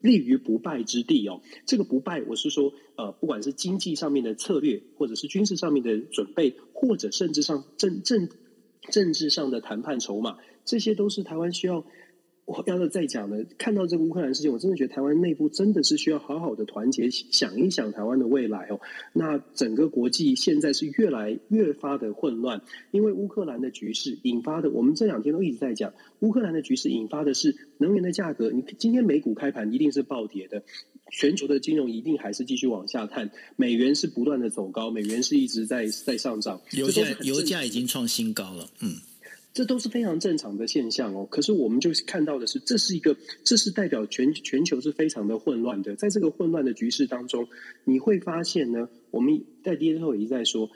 [0.03, 1.41] 立于不败之地哦？
[1.65, 8.27] 这个不败，我是说，呃，不管是经济上面的策略，或者是军事上面的准备，或者甚至上政政
[8.91, 11.85] 政治上的谈判筹码，这些都是台湾需要。
[12.45, 18.81] 我要是再讲呢，看到这个乌克兰事件，我真的觉得台湾内部真的是需要好好的团结，想一想台湾的未来哦。
[19.13, 28.51] 那整个国际现在是越来越发的混乱，因为乌克兰的局势引发的，我们这两天都一直在讲，乌克兰的局势引发的是能源的价格。
[28.51, 30.63] 你今天美股开盘一定是暴跌的，
[31.11, 38.97] 全球的金融一定还是继续往下探，美元是不断的走高，美元是一直在在上涨，油价油价已经创新高了，嗯。
[39.53, 41.27] 这都是非常正常的现象哦。
[41.29, 45.95] 可是我们就是看到的是，这是一个，这是代表全全球是非常的混乱的。
[45.95, 47.47] 在这个混乱的局势当中，
[47.83, 50.69] 你会发现呢，我们在跌之后一直在说，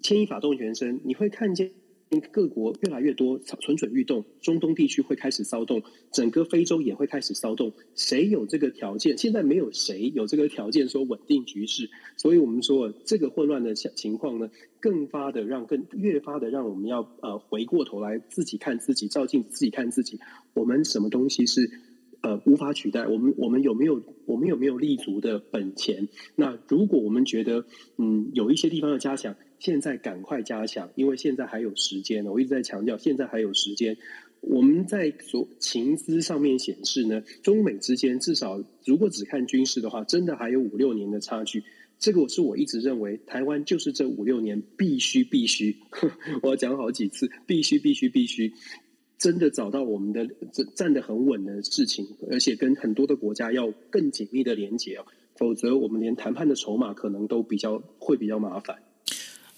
[0.00, 1.72] 牵一发动全身，你会看见。
[2.18, 7.72] 各国越来越多蠢蠢欲动，中东地区会开始骚动，整个非洲也会开始骚动。
[7.94, 9.16] 谁有这个条件？
[9.16, 11.88] 现在没有谁有这个条件说稳定局势。
[12.16, 20.18] 所以我们说，这个混乱的情况呢，更发的让更越发的让我们要呃回过头来自己看自己，照镜自己看自己。
[20.52, 21.70] 我们什么东西是
[22.22, 23.06] 呃无法取代？
[23.06, 26.08] 我们我们有没有我们有没有立足的本钱？
[26.34, 27.66] 那如果我们觉得
[27.98, 29.36] 嗯有一些地方要加强。
[29.60, 32.32] 现在赶快加强，因为现在还有时间呢。
[32.32, 33.96] 我一直在强调，现在还有时间。
[34.40, 41.62] 我们在所情资上面显示呢，中美之间至少如果只看军事的话，真的还有五六年的差距。
[41.98, 45.76] 这个我是我一直认为，台湾就是这五六年必须必须，
[46.42, 48.54] 我要讲好几次，必须必须必须，
[49.18, 50.26] 真的找到我们的
[50.74, 55.04] 站得很稳的事情，而且跟很多的国家要更紧密的连接哦，
[55.36, 58.78] 否则我们连谈判的筹码可能都比较会比较麻烦。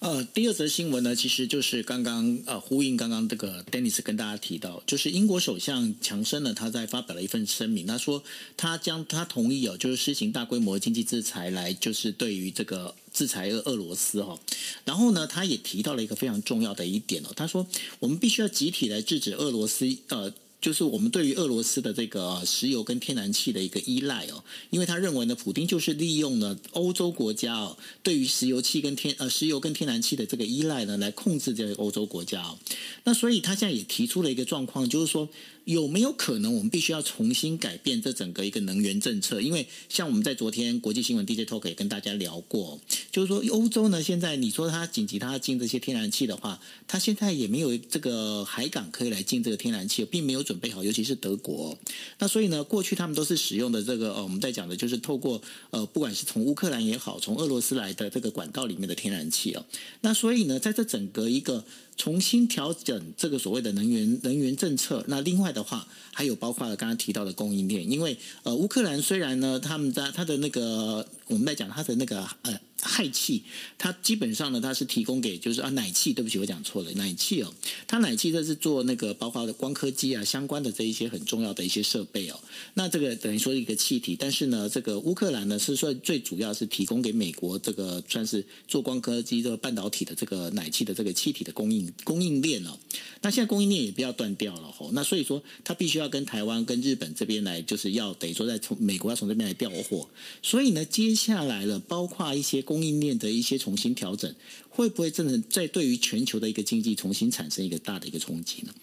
[0.03, 8.21] 呃，第二则新闻呢，其实就是刚刚呃呼应刚刚这个 Dennis 跟大家提到，就是英国首相强生呢，他在发表了一份声明，他说
[8.57, 14.39] 他将他同意哦，就是施行大规模经济制裁来，就是对于这个制裁俄俄罗斯哈、哦。
[14.83, 17.65] 然后呢，他也提到了一个非常重要的一点哦，他说
[17.99, 20.33] 我们必须要集体来制止俄罗斯呃。
[20.63, 32.57] 就是我们对于俄罗斯的这个石油跟天然气的一个依赖哦，因为他认为呢，普丁就是利用了欧洲国家哦，对于石油气跟天呃石油跟天然气的这个依赖呢，来控制这个欧洲国家哦。
[33.03, 35.27] 那所以他现在也提出了一个状况，就是说。
[35.65, 39.39] 有没有可能我们必须要重新改变这整个一个能源政策？
[39.39, 51.77] 因为像我们在昨天国际新闻 DJ Talk 也跟大家聊过，就是说欧洲呢，现在你说它紧急它要进这些天然气的话，它现在也没有这个海港可以来进这个天然气，并没有准备好，尤其是德国。
[52.19, 59.65] 那所以呢，过去他们都是使用的这个呃，我们在讲的就是透过呃，不管是从乌克兰也好，从俄罗斯来的这个管道里面的天然气哦。
[60.01, 61.63] 那所以呢，在这整个一个。
[61.97, 65.03] 重新调整这个所谓的能源能源政策。
[65.07, 72.59] 那另外的话，还有包括了刚刚提到的供应链，因为呃，乌克兰虽然呢，他们在他的那个我们在讲他的那个呃。
[72.83, 73.43] 氦气，
[73.77, 77.53] 它基本上呢，它是提供给就是啊奶气，对不起，我讲错了，奶气哦，
[77.87, 82.37] 它奶气这是做那个包括的光刻机啊相关的这一些很重要的一些设备哦。
[82.73, 92.77] 那这个等于说一个气体，但是呢，这个乌克兰呢是说最主要是提供给美国这个算是做光刻机这个半导体的这个奶气的这个气体的供应供应链哦。
[93.21, 100.09] 那现在供应链也不要断掉了吼，那所以说它必须要跟台湾跟日本这边来，就是要等于说在从美国要从这边来调货。
[100.41, 102.61] 所以呢，接下来了包括一些。
[102.73, 104.33] 供应链的一些重新调整，
[104.67, 108.73] 会不会真的在对于全球的一个经济重新产生一个大的一个冲击呢？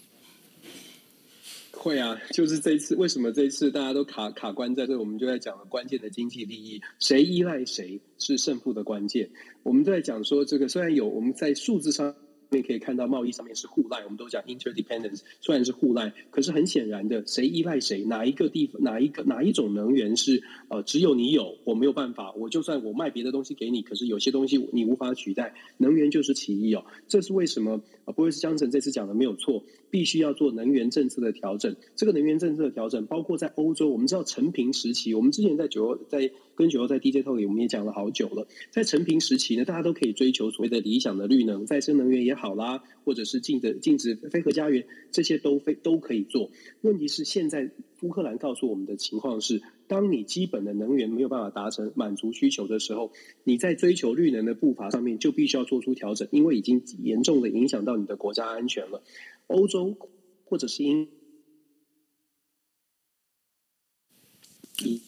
[1.72, 4.96] 会啊，就是这次，为什么这次大家都卡卡关在这？
[4.96, 9.30] 我们就在讲了关键的经济利益，谁依赖谁是胜负的关键。
[9.64, 12.14] 我们在讲说，这个虽然有我们在数字上。
[12.50, 18.04] 面可以看到，贸易上面是互赖，我们都讲 interdependence，虽然是互赖，可是很显然的，谁依赖谁？
[18.04, 26.84] 哪一个地方，哪一个哪一种能源是呃，只有你有，我没有办法，我就算我卖别的东西给你，可是有些东西你无法取代，能源就是其一哦。
[27.08, 27.80] 这是为什么？
[28.04, 31.76] 呃，不会是江城这次讲的没有错，必须要做能源政策的调整。
[31.94, 36.30] 这个能源政策的调整，包括在欧洲，我们知道陈平时期，我们之前在九在。
[36.60, 38.46] 跟九欧在 DJ 套里我们也讲了好久了。
[38.70, 46.50] 在成平时期呢，大家都可以追求所谓的理想的绿能、再生能源也好啦，或者是禁的禁止非核家园，这些都非都可以做。
[46.82, 47.70] 问题是现在
[48.02, 53.10] 乌克兰告诉我们的情况是，当你基本的能源没有办法达成满足需求的时候，
[53.42, 59.02] 你在追求绿能的步伐上面就必须要做出调整，因为已经严重的影响到你的国家安全了。
[59.46, 59.96] 欧洲
[60.44, 61.08] 或者是英。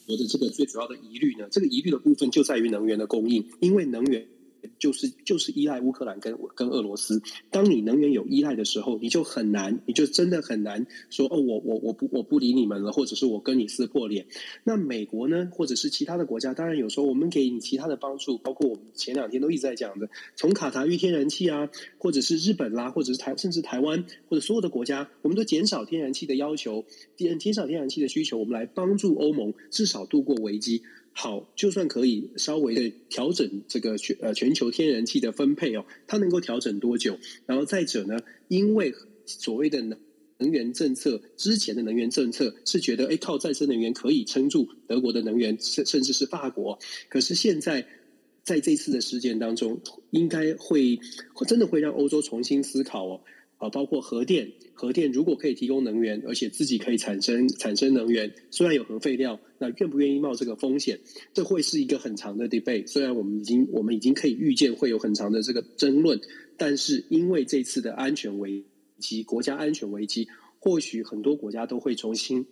[0.07, 4.27] 我的这个最主要的疑虑呢，这个疑虑的部分就在于能源的供应，因为能源。
[4.79, 7.22] 就是就是依赖乌克兰跟跟俄罗斯。
[7.51, 14.27] 当你能源有依赖的时候，你就很难，你就真的很难说哦，我我我不我不理你们了，或者是我跟你撕破脸。
[14.64, 26.85] 那美国呢，或者是其他的国家，当然有时候我们给你其他的帮助，包括我们前两天都一直在讲的，从卡塔玉天然气啊，或者是日本啦，或者是台甚至台湾或者所有的国家，我们都减少天然气的要求，
[27.16, 30.83] 减减少天然气的需求，我们来帮助欧盟至少度过危机。
[31.12, 37.18] 好，就算可以稍微的调整这个全呃全球天然气的分配哦，它能够调整多久？
[37.46, 38.94] 然后再者呢，因为
[39.27, 39.98] 所谓的能
[40.38, 46.79] 能源政策之前的能源政策是觉得，哎，靠再生能源可以撑住德国的能源，甚甚至是法国。
[47.09, 47.87] 可是现在
[48.42, 50.98] 在这次的事件当中，应该会
[51.46, 53.20] 真的会让欧洲重新思考哦。
[53.62, 60.98] 啊，包括核电，核电如果可以提供能源，而且自己可以产生产生能源，虽然有核废料，那愿不愿意冒这个风险？
[61.33, 62.88] 这会是一个很长的 debate。
[62.88, 66.20] 虽然我们已经我们已经可以预见会有很长的这个争论，
[66.57, 68.64] 但是因为这次的安全危
[68.98, 70.27] 机、国家安全危机，
[70.59, 72.44] 或许很多国家都会重新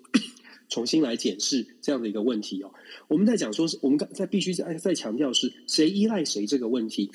[0.69, 2.73] 重新来检视这样的一个问题哦。
[3.09, 7.11] 我们在讲说，是我们刚在必须再再强调是谁依赖谁这个问题。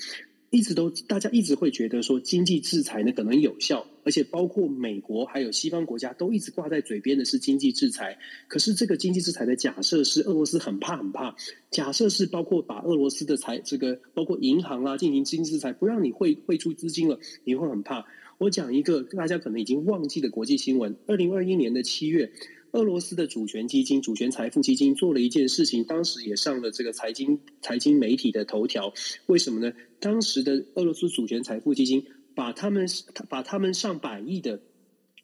[0.50, 8.16] 一直都，大家一直会觉得说经济制裁呢可能有效，而且包括美国还有西方国家都一直挂在嘴边的是经济制裁。
[8.46, 11.34] 可是这个经济制裁的假设是俄罗斯很怕很怕，
[11.70, 18.06] 假设是包括把俄罗斯的财这个包括银行啊进行经济制裁，不让你汇汇出资金了，你会很怕。
[18.38, 22.30] 我讲一个大家可能已经忘记的国际新闻：二零二一年的七月。
[22.72, 28.92] 俄罗斯的主权基金、主权财富基金做了一件事情，当时也上了这个财经财经媒体的头条。
[29.26, 29.72] 为什么呢？
[29.98, 32.86] 当时的俄罗斯主权财富基金把他们
[33.28, 34.60] 把他们上百亿的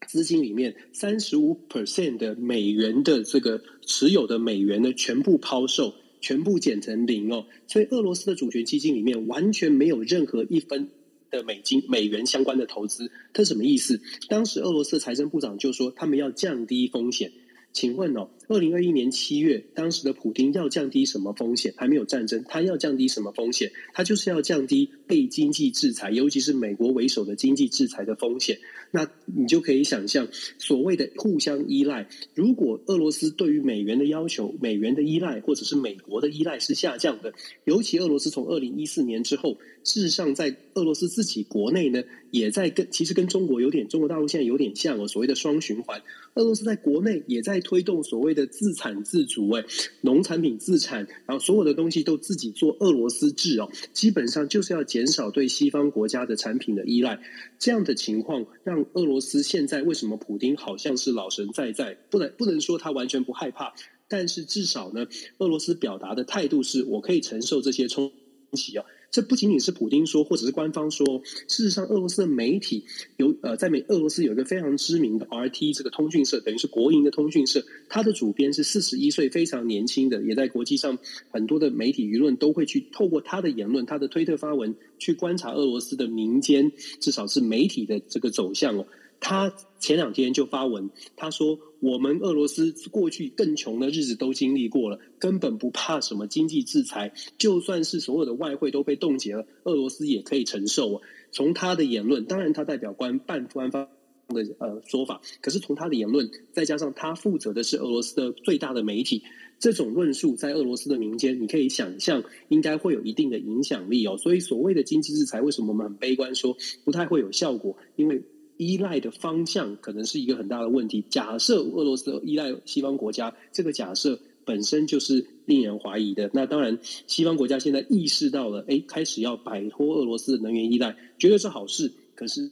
[0.08, 7.46] 资金里面三十五 percent 的美元的这个持有的美元呢，全部抛售，全部减成零哦。
[7.66, 10.88] 所以俄罗斯的主权基金里面完全没有任何一分。
[11.32, 14.00] 的美金、美元相关的投资，它什么意思？
[14.28, 17.32] 当时俄罗斯财政部长就说，他们要降低风险。
[17.72, 21.72] 请问哦，二零二一年七月，当时的普丁要降低什么风险？
[21.76, 23.72] 还没有战争，他要降低什么风险？
[23.94, 28.58] 他就是要降低被经济制裁，尤其是美国为首的经济制裁的风险。
[28.90, 30.28] 那你就可以想象，
[30.58, 37.32] 所谓的互相依赖，如果俄罗斯对于美元的要求、美元的依赖，或者是美国的依赖是下降的，
[37.64, 46.02] 尤其俄罗斯从二零一四年之后，事实上在俄罗斯自己国内呢，也在跟其实跟中国有点，中国大陆现在有点像哦，所谓的双循环。
[46.34, 49.64] 俄罗斯在国内也在推动所谓的自产自足，哎，
[50.00, 57.20] 农产品自产，然后所有的东西都自己做俄罗斯制哦，基本上就是要减少对西方国家的产品的依赖。
[57.58, 63.72] 这样的情况让俄罗斯现在为什么普丁好像是老神在在，不能不能说他完全不害怕，
[64.08, 65.06] 但是至少呢，
[65.38, 68.10] 俄罗斯表达的态度是我可以承受这些冲
[68.52, 68.84] 击哦。
[69.12, 71.22] 这不仅仅是普丁说，或者是官方说。
[71.46, 72.84] 事实上，俄罗斯的媒体
[73.18, 77.62] 有呃，在美俄罗斯有一个非常知名的 RT 这个通讯社，等于是国营的通讯社。
[77.90, 80.98] 它的主编是四十一岁，非常年轻的，也在国际上
[81.30, 88.86] 很多的媒体舆论都会去透过他的言论、他的推特发文去观察俄罗斯的民间，至少是媒体的这个走向哦。
[89.24, 97.14] 他前两天就发文，他说：“我们俄罗斯过去更穷的日子都经历过了，根本不怕什么经济制裁。
[97.38, 103.88] 就算是所有的外汇都被冻结了，俄罗斯也可以承受。”从他的言论，当然他代表官半官方
[104.28, 109.22] 的呃说法，可是从他的言论，再加上他负责的是俄罗斯的最大的媒体，
[109.60, 114.18] 这种论述在俄罗斯的民间，你可以想象应该会有一定的影响力哦。
[114.18, 117.76] 所以所谓的经济制裁，为什么我们很悲观说不太会有效果？
[117.96, 118.22] 因为
[118.56, 121.04] 依赖的方向可能是一个很大的问题。
[121.10, 126.30] 假设俄罗斯依赖西方国家，这个假设本身就是令人怀疑的。
[126.32, 131.92] 那当然，西方国家现在意识到了，哎，开始要摆脱俄罗斯的能源依赖，绝对是好事。
[132.14, 132.50] 可是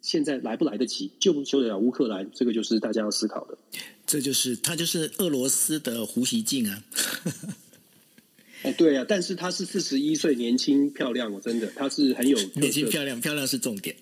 [0.00, 3.58] 现在来不来得及，救不救得了乌克兰，这个就是大家要思考的。
[4.06, 6.82] 这就是他就是俄罗斯的胡锡进啊。
[8.62, 13.96] 哎，对啊，但是他是四十一岁，年轻漂亮，我真的他是很有 年轻漂亮，漂亮是重点。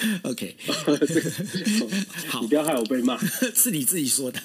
[0.22, 0.56] OK，
[2.26, 3.18] 好，你不要害我被骂，
[3.54, 4.40] 是你自己说的。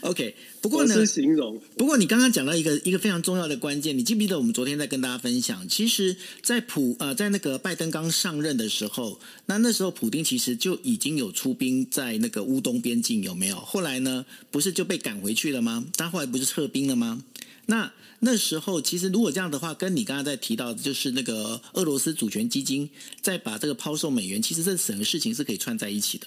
[0.00, 1.60] OK，不过呢，是形容。
[1.76, 5.68] 不过你刚刚讲到一个一个非常重要的关键，你记不记得我们昨天在跟大家分享？
[5.68, 13.56] 其实，在普呃，在那个拜登刚上任的时候，那那时候普丁其实就已经有出兵在那个乌东边境，有没有？
[13.56, 15.84] 后来呢，不是就被赶回去了吗？
[15.96, 17.22] 他后来不是撤兵了吗？
[17.66, 22.90] 那那时候，其实如果这样的话，跟你刚刚在提到，就是那个俄罗斯主权基金
[23.20, 26.26] 在把这个抛售美元，其实这整个事情是可以串在一起的。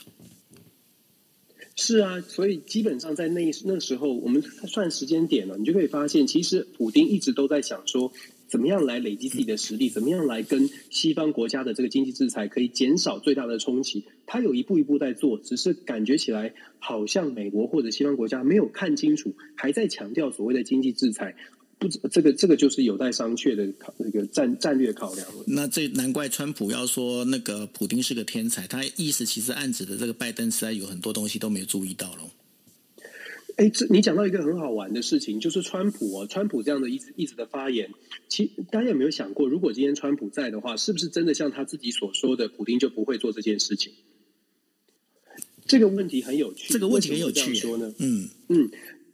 [1.75, 8.11] 是啊，所以基本上在那那时候，我们算时间点了，你就可以发现，其实普丁一直都在想说，
[8.47, 14.05] 怎么样来累积自己的实力，怎么样来跟西方国家的这个经济制裁可以减少最大的冲击。
[14.25, 21.35] 他有一步一步在做，只是感觉起来好像美国或者西方国家没有看清楚，还在强调所谓的经济制裁。
[21.81, 25.43] 不，这个这个就是有待商榷的考那个战战略考量了。
[25.47, 32.31] 那这难怪川普要说那个普丁是个天才，他意思其实暗指的这个拜登实在有很多东西都没有注意到了。
[33.55, 37.89] 哎，这你讲到一个很好玩的事情，就是川普哦，川普这样的一直一直的发言，
[38.29, 43.93] 其大家有没有想过，如果今天川普在的话，是不是真的像他自己所说的，普丁就不会做这件事情？
[45.65, 47.91] 这个问题很有趣，这个问题很有趣，说呢？
[47.97, 48.69] 嗯嗯。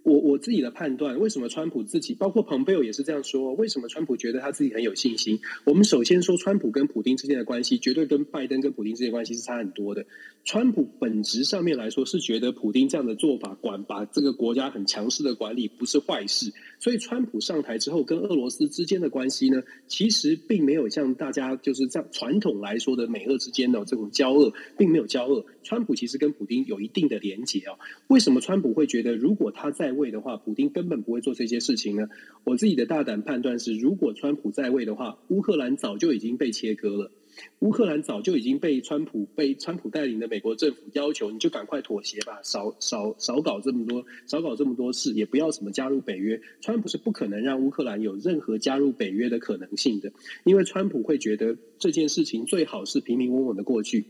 [0.07, 3.53] 我我自己的判断，为什么川普自己，包括蓬佩奥也是这样说？
[3.55, 5.37] 为什么川普觉得他自己很有信心？
[5.65, 10.05] 我们首先说，川普跟普京之间的关系，绝对跟拜登跟普京之间关系是差很多的。
[10.45, 16.53] 川普本质上面来说，是觉得普京这样的做法，管把这个国家很强势的管理，不是坏事。
[16.79, 25.45] 所以，川普上台之后，跟俄罗斯之间的关系呢，其实并没有像大家就是这样传统来说的美俄之间的这种交恶，并没有交恶。
[25.63, 27.79] 川普其实跟普丁有一定的连结哦。
[28.07, 32.07] 为什么川普会觉得，如果他在位的话，普丁根本不会做这些事情呢？
[32.43, 37.11] 我自己的大胆判断是，如果川普在位的话，乌克兰早就已经被切割了。
[37.59, 46.39] 乌克兰早就已经被川普被川普带领的美国政府要求，你就赶快妥协吧，少少少搞这么多，少搞这么多事，也不要什么加入北约。
[46.61, 50.11] 川普是不可能让乌克兰有任何加入北约的可能性的，
[50.43, 54.05] 因为川普会觉得这件事情最好是平平稳稳的过去。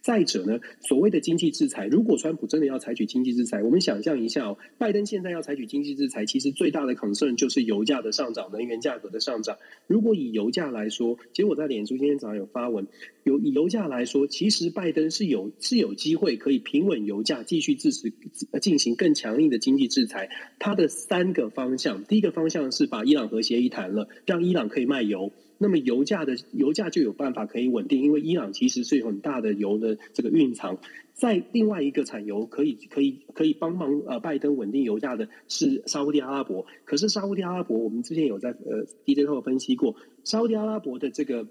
[0.00, 9.58] 再者呢，所谓的经济制裁，如果川普真的要采取经济制裁，我们想象一下哦，拜登现在要采取经济制裁，其实最大的 concern 就是油价的上涨、能源价格的上涨。
[9.86, 12.86] 如果以油价来说，其实我在脸书今天早上有发文，
[13.24, 18.12] 有以油价来说，其实拜登是有是有机会可以平稳油价，继续支持
[18.60, 20.30] 进行更强硬的经济制裁。
[20.58, 25.30] 它的三个方向，第一个方向是把伊朗核协议谈了，让伊朗可以卖油。
[25.62, 30.78] 那么油价的油价就有办法可以稳定，因为伊朗其实是有很大的油的这个蕴藏。
[31.12, 36.64] 在另外一个产油可以可以可以帮忙呃拜登稳定油价的是沙乌地阿拉伯。
[36.86, 41.46] 可是沙乌地阿拉伯，我们之前有在呃 DJ 后分析过，沙乌地阿拉伯的这个。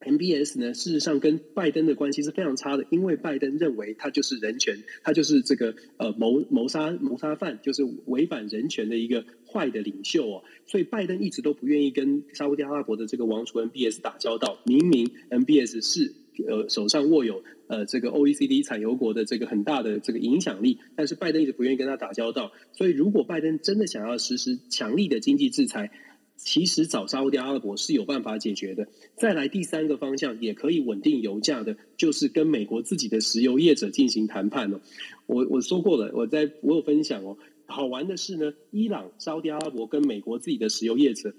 [0.00, 14.60] MBS 呢，事实上跟拜登的关系是非常差的，因为拜登认为他就是人权，他就是这个呃谋谋杀谋杀犯，就是违反人权的一个坏的领袖哦，所以拜登一直都不愿意跟沙乌地阿拉伯的这个王储 MBS 打交道。
[14.64, 16.14] 明明 MBS 是
[16.46, 22.52] 呃手上握有呃这个 OECD 产油国的这个很大的这个影响力，但是拜登一直不愿意跟他打交道。
[22.72, 25.90] 所以如果拜登真的想要实施强力的经济制裁，
[26.38, 28.88] 其实找沙特阿拉伯是有办法解决的。
[29.16, 34.80] 再来第三个方向，也可以稳定油价的，就是跟美国自己的石油业者进行谈判哦。
[35.26, 37.36] 我我说过了，我在我有分享哦。
[37.66, 41.34] 好玩的是呢，伊朗、沙特阿拉伯跟美国自己的石油业者，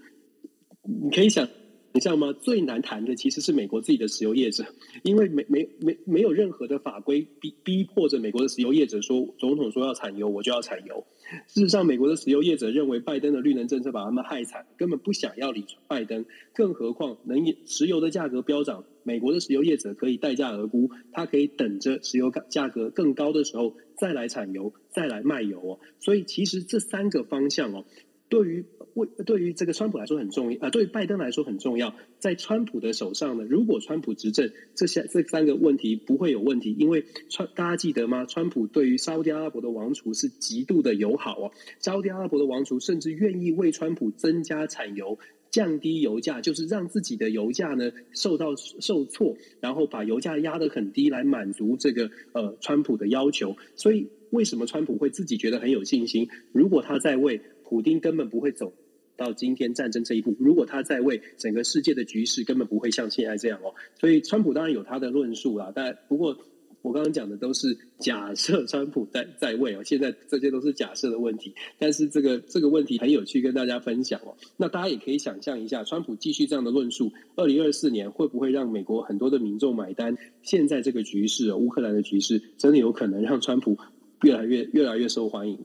[0.83, 1.49] 你可以想。
[1.91, 2.33] 你知道吗？
[2.33, 4.63] 最难谈的其实是美国自己的石油业者，
[5.03, 11.05] 因为没没没没有任何的法规逼逼迫着美国的石油业者说，总统说要产油，我就要产油。
[11.47, 16.25] 事实上，美国的石油业者认为拜登的绿能政策把他们害惨，根本不想要理拜登。
[16.53, 25.79] 更何况，能石油的价格飙涨，美国的石油业者可以待价而沽，他可以等着石油价格更高的时候再来产油，再来卖油哦。
[25.99, 27.85] 所以，其实这三个方向哦。
[28.29, 31.95] 对于为对于这个川普来说很重要啊，对于拜登来说很重要。
[32.19, 38.25] 在川普的手上呢，如果川普执政，这些这三个问题不会有问题，因为川大家记得吗？
[38.25, 45.17] 川普对于沙乌地阿拉伯的王储是极度的友好哦，沙乌地阿拉伯的王储甚至愿意为川普增加产油，
[45.49, 53.55] 降低油价，就是让自己的油价呢受到受挫，然后把油价压得很低，来满足这个呃川普的要求。
[53.75, 56.27] 所以为什么川普会自己觉得很有信心？
[56.51, 57.41] 如果他在位。
[57.69, 58.73] 普丁根本不会走
[59.15, 60.35] 到今天战争这一步。
[60.39, 63.75] 如果他在位，整个世界的局势根本不会像现在这样哦。
[63.99, 65.71] 所以，川普当然有他的论述啦。
[65.75, 66.35] 但不过，
[66.81, 71.53] 我刚刚讲的都是假设川普在在位哦，现在这些都是假设的问题。
[71.77, 74.35] 但是这个这个问题很有趣，跟大家分享哦。
[74.57, 80.17] 那大家也可以想象一下，川普继续这样的论述，二零二四年会不会让美国很多的民众买单？
[80.41, 83.77] 现在这个局势，乌克兰的局势真的有可能让川普
[84.23, 85.59] 越来越越来越受欢迎。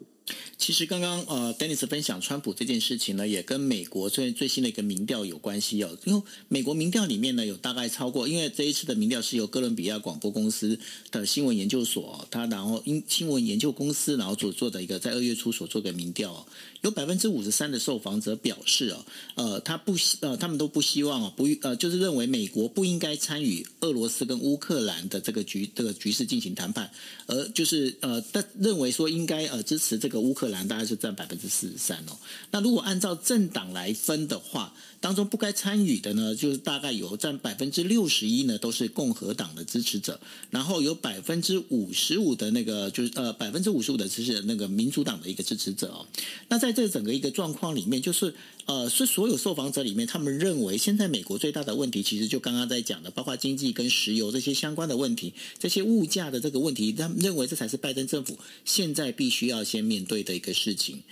[0.57, 5.97] 其实刚刚呃，Dennis 分享川普这件事情呢，也跟美国最最新的一个民调有关系哦。
[6.05, 10.79] 因为美国民调里面呢，有大概超过，因为这一次的民调是由哥伦比亚广播公司
[11.11, 16.47] 的新闻研究所，它然后因新闻研究公司然后所做的一个在二月初所做的民调，
[16.83, 26.91] 有百分之五十三的受访者表示哦，呃，他不希呃，他们都不希望哦，不呃，就是认为美国不应该参与俄罗斯跟乌克兰的这个局这个局势进行谈判，
[27.27, 30.65] 而就是呃，但认为说应该呃支持这个乌克兰。
[30.67, 32.17] 大概是占百分之四十三哦。
[32.51, 40.19] 那如果按照政党来分的话，当中不该参与的呢，就是大概有占百分之六十一呢，都是共和党的支持者。
[40.51, 46.07] 然后有百分之五十五的那个，就是呃百分之五十五的支持那个民主党的一个支持者哦。
[46.49, 48.35] 那在这整个一个状况里面，就是
[48.67, 61.03] 呃是所有受访者里面，他们认为现在美国最大的问题，其实就刚刚在讲的，包括经济跟石油这些相关的问题，这些物价的这个问题，他们认为这才是拜登政府现在必须要先面对的一个事情。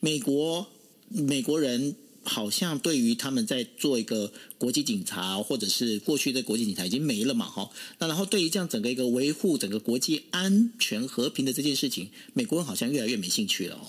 [0.00, 0.66] 美国
[1.08, 1.96] 美国人。
[2.24, 7.70] 好像对于他们在做一个国际警察，或者是过去的国际警察已经没了嘛，哈。
[8.00, 13.88] 那然后对于这样整个一个维护整个国际安全和平的这件事情，美国人好像越来越没兴趣了哦。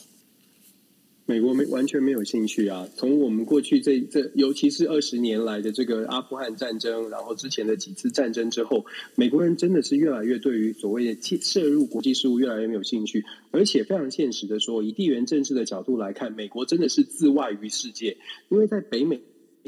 [1.29, 2.89] 美国没完全没有兴趣啊！
[2.95, 18.17] 从我们过去这这，尤其是二十年来的这个阿富汗战争，然后之前的几次战争之后，美国人真的是越来越对于所谓的涉入国际事务越来越没有兴趣，而且非常现实的说，以地缘政治的角度来看，美国真的是自外于世界，
[18.49, 19.19] 因为在北美。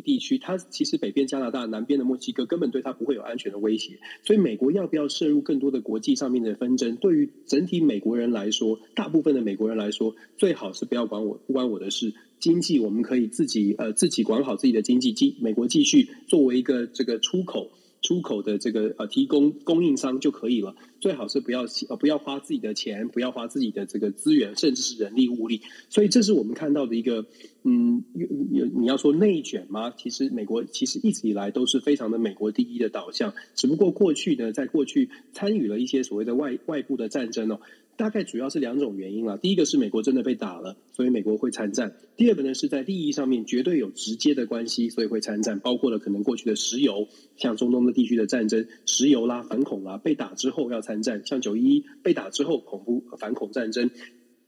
[0.04, 12.14] 地区，它其实北边加拿大、南边的墨西哥根本对它不会有安全的威胁，所以美国要不要涉入更多的国际上面的纷争，对于整体美国人来说，大部分的美国人来说，最好是不要管我，不关我的事。
[12.40, 17.72] 经济我们可以自己呃自己管好自己的经济，继美国继续作为一个这个出口。
[18.04, 25.62] 出口的这个呃提供供应商就可以了，最好是不要呃不要花自己的钱，不要花自己的这个资源，甚至是人力物力。
[25.90, 27.26] 所以这是我们看到的一个
[27.64, 29.92] 嗯，有有你要说内卷吗？
[29.98, 37.60] 其实美国其实一直以来都是非常的美国第一的导向，只不过过去呢，在过去参与了一些所谓的外外部的战争哦。
[37.98, 39.38] 大概主要是两种原因了。
[39.38, 45.60] 第一个是美国真的被打了，所以美国会参战；第二个呢，是在利益上面绝对有直接的关系，所以会参战。
[45.60, 53.92] 包括了可能过去的石油，像中东的地区的战争，石油啦、反恐啦，被打之后要参战；像九一一被打之后，恐怖反恐战争、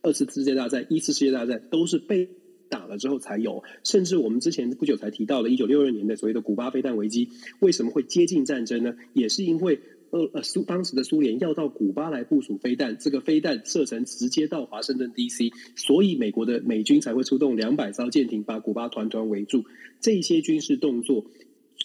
[0.02, 2.28] 二次世界大战、一次世界大战都是被
[2.70, 3.64] 打了之后才有。
[3.84, 7.30] 甚至我们之前不久才提到的一九六二年的所谓的古巴飞弹危机，
[7.60, 8.96] 为什么会接近战争呢？
[9.14, 9.80] 也是因为。
[10.14, 19.66] 呃呃，苏当时的苏联要到古巴来部署飞弹，这个飞弹射程直接到华盛顿 DC，所以美国的美军才会出动两百艘舰艇把古巴团团围住。
[20.02, 21.26] 这些军事动作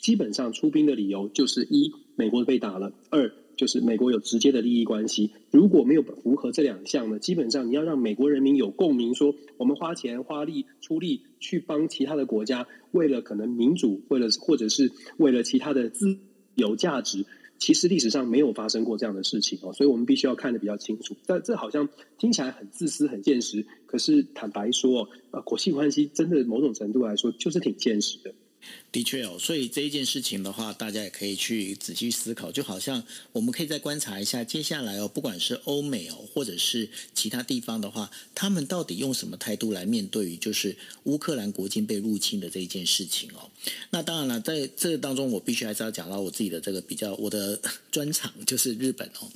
[0.02, 5.32] 基本上出兵的理由就是一，美国被打了；二就是美国有直接的利益关系。
[5.50, 16.16] 如果没有符合这两项呢，基本上你要让美国人民有共鸣，说我们花钱花力出力去帮其他的国家，为了可能民主，为了或者是为了其他的自
[16.54, 17.26] 由价值。
[17.59, 21.16] 其实历史上没有发生过这样的事情哦，所以我们必须要看得比较清楚。
[21.26, 28.32] 但这好像听起来很自私、很现实，可是坦白说，呃，国际关系真的某种程度来说就是挺现实的。
[28.91, 32.51] 的确哦，所以这一件事情的话，大家也可以去仔细思考。
[32.51, 40.74] 就好像我们可以再观察一下，接下来哦，不管是欧美哦，或者是其他地方的话，他们到底用什么态度来面对于就是
[41.05, 43.51] 乌克兰国境被入侵的这一件事情哦？
[43.91, 47.61] 那当然了，在这当中，我必须还是要讲到我自己的这个比较我的
[47.91, 49.30] 专长，就是日本哦。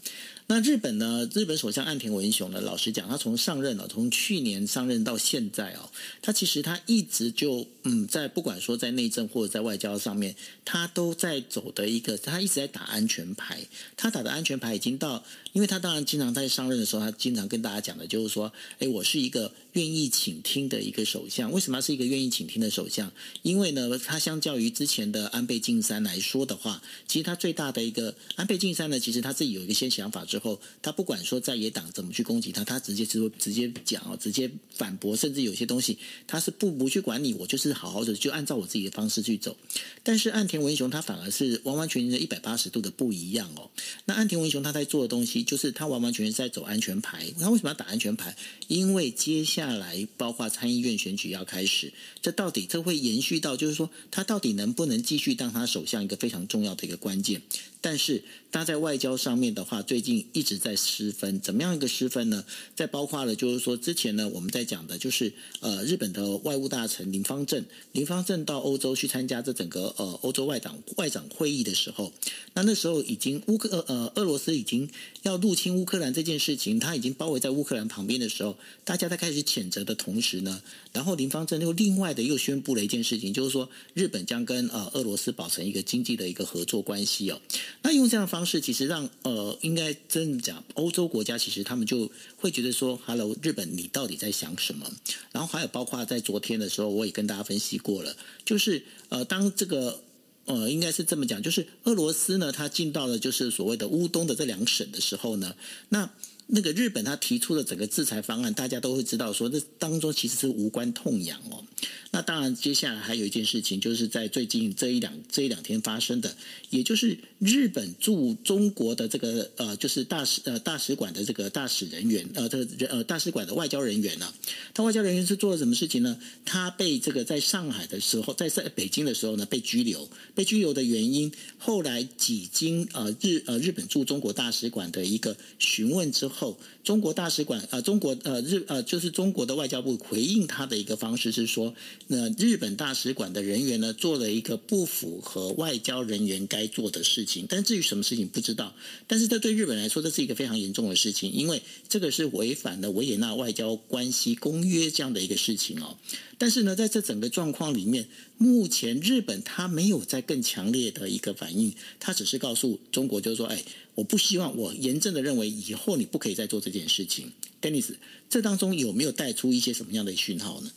[0.49, 1.27] 那日本呢？
[1.33, 2.61] 日本首相岸田文雄呢？
[2.61, 5.89] 老实讲，他从上任了，从去年上任到现在哦，
[6.21, 10.35] 他其实他一直就嗯，在不管说在内政或在外交上面，
[10.65, 13.61] 他都在走的一个，他一直在打安全牌。
[13.97, 21.53] 他打的安全牌已经到，因为他当然经常在上任的时候，他经常跟大家讲的就是说，哎，我是一个愿意倾听的一个首相。
[21.53, 23.13] 为什么是一个愿意倾听的首相？
[23.43, 30.25] 因为呢，他相较于之前的安倍晋三来说的话，其实他最大的一个安倍晋三呢，其实他自己有一些想法。
[30.25, 39.57] 之后，他不管说在野党怎么去攻击他，他直接直直接讲哦，直接反驳，甚至有些东西他是不不去管你，我就是好好的就按照我自己的方式去走。
[40.03, 43.69] 但是岸田文雄他反而是完完全全的一百八十度的不一样哦。
[44.07, 47.33] 那岸田文雄他在做的东西，就是他完完全全在走安全牌。
[47.39, 48.37] 他为什么要打安全牌？
[48.69, 57.43] 因为接下来包括参议院选举要开始，这到底这会延续到，就是说他到底能不能继续当他首相一个非常重要的一个关键。
[57.85, 58.23] 但是
[58.53, 61.41] 他在外交上面的话，最近一直在失分。
[61.41, 62.45] 怎么样一个失分呢？
[62.77, 72.13] 在包括了就是说之前呢，我们在讲的就是呃日本的外务大臣林芳正，林芳正到欧洲去参加这整个呃欧洲外长外长会议的时候，
[72.55, 74.89] 那那时候已经乌克呃俄罗斯已经
[75.23, 80.63] 要入侵乌克兰这件事情，他已经包围在乌克兰旁边的时候，大家在开始谴责的同时呢，
[80.93, 87.41] 然后林芳正又另外的又宣布了一件事情，就是说日本将跟呃俄罗斯保持一个经济的一个合作关系哦。
[87.83, 94.91] 那用这样的方式，其实让呃，应该真的讲，欧洲国家其实他们就会觉得说，Hello，日本，你到底在想什么？
[95.33, 100.03] 然后还有包括在昨天的时候，我也跟大家分析过了，就是呃，当这个
[100.47, 105.55] 呃，应该是这么讲，就是俄罗斯呢，它进到了就是所谓的乌东的这两省的时候呢，
[105.89, 106.11] 那。
[106.55, 111.65] 那个日本他提出的整个制裁方案，大家都会知道说，这当中其实是无关痛痒哦。
[112.11, 116.37] 那当然，接下来还有一件事情，就是在最近这一两这一两天发生的，
[116.69, 124.31] 也就是日本驻中国的这个呃，就是大使呃大使馆的这个大使人员呃，这个呃大使馆的外交人员呢、
[124.75, 126.19] 他外交人员是做了什么事情呢？
[126.45, 130.07] 他被这个在上海的时候，在在北京的时候呢，被拘留。
[130.35, 136.42] 被拘留的原因，后来几经呃日呃日本驻中国大使馆的一个询问之后。
[136.43, 141.73] 后，中国大使馆呃，中国呃日呃，就是中国的外交部回应他的一个方式是说，
[142.09, 148.75] 那日本大使馆的人员呢，做了一个不符合外交人员该做的事情，但至于什么事情不知道。
[149.07, 155.97] 但是这对日本来说，这是一个非常严重的事情，因为这个是违反了维也纳外交关系公约这样的一个事情哦。
[156.37, 158.09] 但是呢，在这整个状况里面，
[158.39, 163.63] 目前日本他没有在更强烈的一个反应，他只是告诉中国，就是说，哎。
[163.95, 167.95] 我不希望，我严正的认为，以后你不可以再做这件事情，Denis，。
[168.29, 170.71] 这当中有没有带出一些什么样的讯号呢？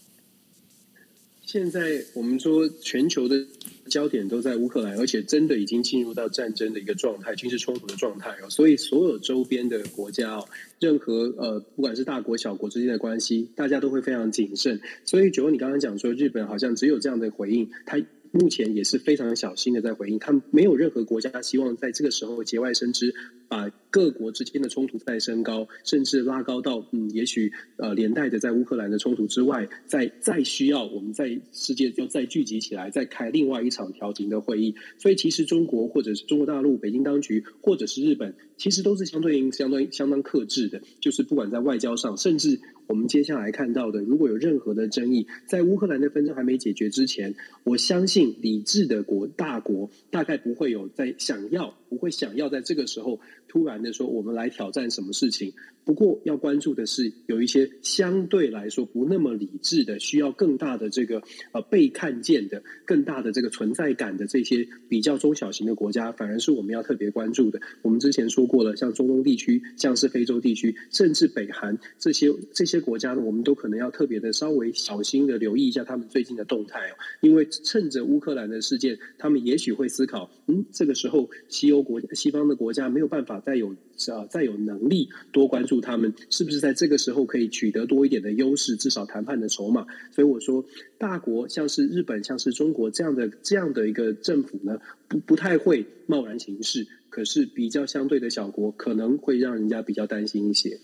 [1.45, 3.45] 现在我们说全球的
[3.87, 8.49] 焦点都在乌克兰，而且真的已经进入到战争的一个状态，军事冲突的状态哦。
[8.49, 10.47] 所以所有周边的国家哦，
[10.79, 14.81] 任何呃，不管是大国小国之间的关系，大家都会非常谨慎。
[15.05, 18.01] 所以，九，你刚刚讲说，日本好像只有这样的回应，他。
[18.31, 23.15] 目前也是非常小心的在回应，他没有任何国家希望在这个时候节外生枝，
[23.47, 34.75] 把各国之间的冲突再升高，甚至拉高到嗯，也许呃连带的在乌克兰的冲突之外，再再需要我们在世界要再聚集起来，再开另外一场调停的会议。
[34.97, 42.59] 所以其实中国或者是中国大陆、北京当局，或者是日本，其实都是相对应相当相当克制的，就是不管在外交上，甚至。
[42.87, 47.33] 我们接下来看到的，如果有任何的争议，在乌克兰的纷争还没解决之前，
[47.63, 55.53] 我相信理智的国大国大概不会有在想要，不会想要在这个时候突然的说，我们来挑战什么事情。
[55.85, 61.21] 不过要关注的是，有一些相对来说不那么理智的，需要更大的这个
[61.53, 67.61] 呃被看见的、更大的这个存在感的这些比较中小型的国家，反而是我们要特别关注的。
[67.83, 76.97] 我们之前说过了，像中东地区、像是非洲地区，甚至北韩这些这些国家呢，我们都可能要特别的稍微小心的留意一下他们最近的动态哦。
[77.21, 83.69] 因为趁着乌克兰的事件，他们也许会思考，嗯，这个时候西欧国西方的国家没有办法再有
[84.11, 85.79] 啊再有能力多关注。
[85.79, 89.85] 他们是不是在这个时候可以取得多一点的优势，至少谈判的筹码？
[90.11, 90.65] 所以我说，
[90.97, 96.85] 大国像是日本、像是中国这样的这样的一个政府呢，不不太会贸然行事。
[97.09, 100.81] 可是比较相对的小国，可能会让人家比较担心一些。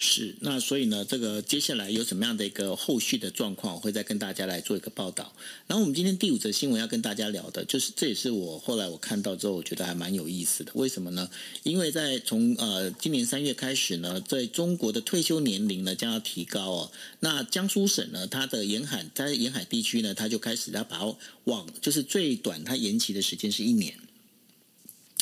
[0.00, 5.34] 是，那所以呢，这个接下来有什么样的一个后续的状况，我会再跟大家来做一个报道。
[5.66, 10.70] 然后我们今天第五则新闻要跟大家聊的，就是这也是我后来我看到之后，我觉得还蛮有意思的。
[10.76, 11.28] 为什么呢？
[11.64, 16.92] 因为在从呃今年三月开始呢，在中国的退休年龄呢将要提高哦。
[17.18, 21.00] 那江苏省呢，它的沿海在沿海地区呢，它就开始要把
[21.42, 23.98] 往就是最短它延期的时间是一年。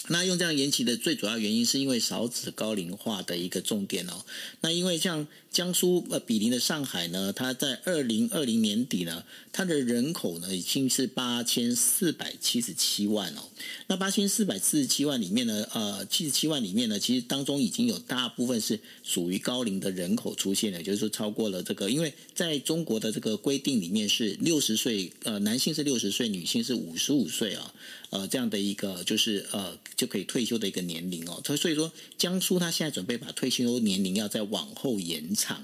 [0.08, 4.24] 那用这样延期的最主要原因，是因为少子高龄化的一个重点哦。
[4.60, 13.48] 那因为像江苏呃毗邻的上海呢，它在二零二零年底呢，它的人口呢已经是八千四百七十七万哦。
[13.88, 27.74] 那八千四百四十七万里面呢，呃，七十七万里面呢，其实当中已经有大部分是属于高龄的人口出现了，就是说超过了这个，因为在中国的这个规定里面是六十岁，呃，男性是六十岁，女性是五十五岁啊，
[28.10, 29.78] 呃，这样的一个就是呃。
[29.96, 31.40] 就可以退休的一个年龄哦。
[31.56, 35.62] 所以说，江苏他现在准备把退休年龄要再往后延长。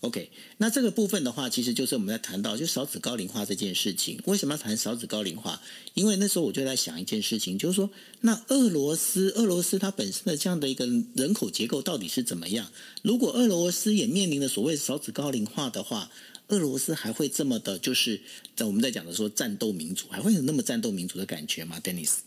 [0.00, 4.20] OK，那这个部分的话，其实就是我们在谈到就少子高龄化这件事情。
[4.24, 5.62] 为什么要谈少子高龄化？
[5.94, 7.88] 因为那时候我就在想一件事情，就是说，
[8.22, 10.84] 那俄罗斯，俄罗斯它本身的这样的一个
[11.14, 12.72] 人口结构到底是怎么样？
[13.02, 16.10] 如果俄罗斯也面临了所谓少子高龄化的话，
[16.48, 18.20] 俄罗斯还会这么的，就是
[18.56, 22.20] 在我们在讲的说战斗民族，还会有那么战斗民族的感觉吗？Dennis？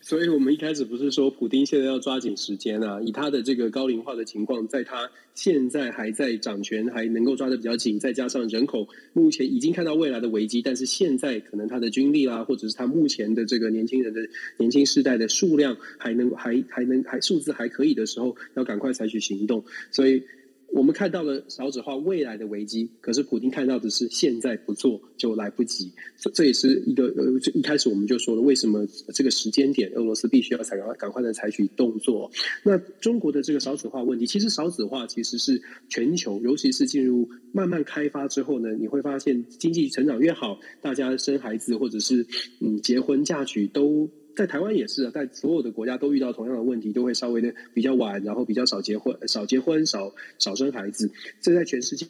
[0.00, 3.00] 所以我们一开始不是说普丁现在要抓紧时间啊？
[3.00, 14.20] 以他的这个高龄化的情况，在他现在还在掌权，还能够抓得比较紧，再加上人口目前已经看到未来的危机，但是现在可能他的军力啦，或者是他目前的这个年轻人的
[14.58, 19.64] 年轻世代的数量还能还还能还数字还可以的时候，要赶快采取行动。
[19.92, 20.24] 所以。
[20.72, 32.30] 我们看到了少子化未来的危机，可是普丁看到的是现在不做就来不及，这这也是一个呃，一开始我们就说了，为什么这个时间点俄罗斯必须要采赶快赶快的采取动作？
[32.64, 42.26] 那中国的这个少子化问题，其实少子化其实是全球，尤其是进入慢慢开发之后呢，你会发现经济成长越好，大家生孩子或者是
[42.60, 44.10] 嗯结婚嫁娶都。
[44.34, 51.10] 在台湾也是啊，在所有的国家都遇到同样的问题，都会稍微的比较晚，然后比较少结婚，少结婚，少少生孩子，
[51.40, 52.06] 这在全世界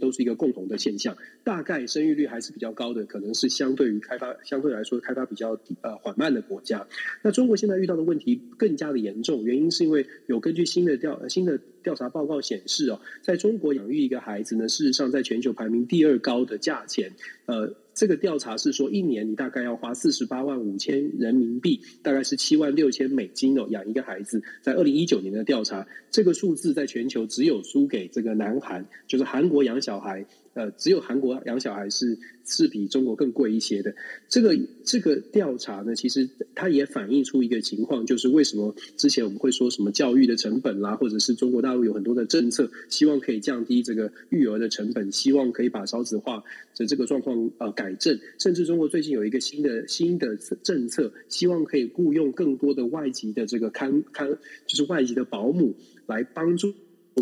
[0.00, 1.16] 都是一个共同的现象。
[1.44, 6.86] 大概生育率还是比较高的，可能是相对于开发相对来说开发比较呃缓慢的国家。
[7.22, 17.12] 那中国现在遇到的问题更加的严重，原因是因为有根据新的调新的调查报告显示哦，在中国养育一个孩子呢，事实上在全球排名第二高的价钱，
[17.44, 17.74] 呃。
[17.96, 24.42] 这个调查是说，一年你大概要花四十八万五千人民币，大概是七万六千美金哦，养一个孩子。
[24.60, 30.26] 在二零一九年的调查，这个数字在全球只有输给这个南韩，就是韩国养小孩。
[30.56, 33.94] 呃，只有韩国养小孩是是比中国更贵一些的。
[34.26, 46.42] 这个这个调查呢，其实它也反映出一个情况，就是为什么之前我们会说什么教育的成本啦，或者是中国大陆有很多的政策，希望可以降低这个育儿的成本，希望可以把少子化
[46.74, 48.18] 的这个状况呃改正。
[48.38, 54.26] 甚至中国最近有一个新的新的政策，希望可以雇佣更多的外籍的这个看看，
[54.66, 55.74] 就是外籍的保姆
[56.06, 56.72] 来帮助。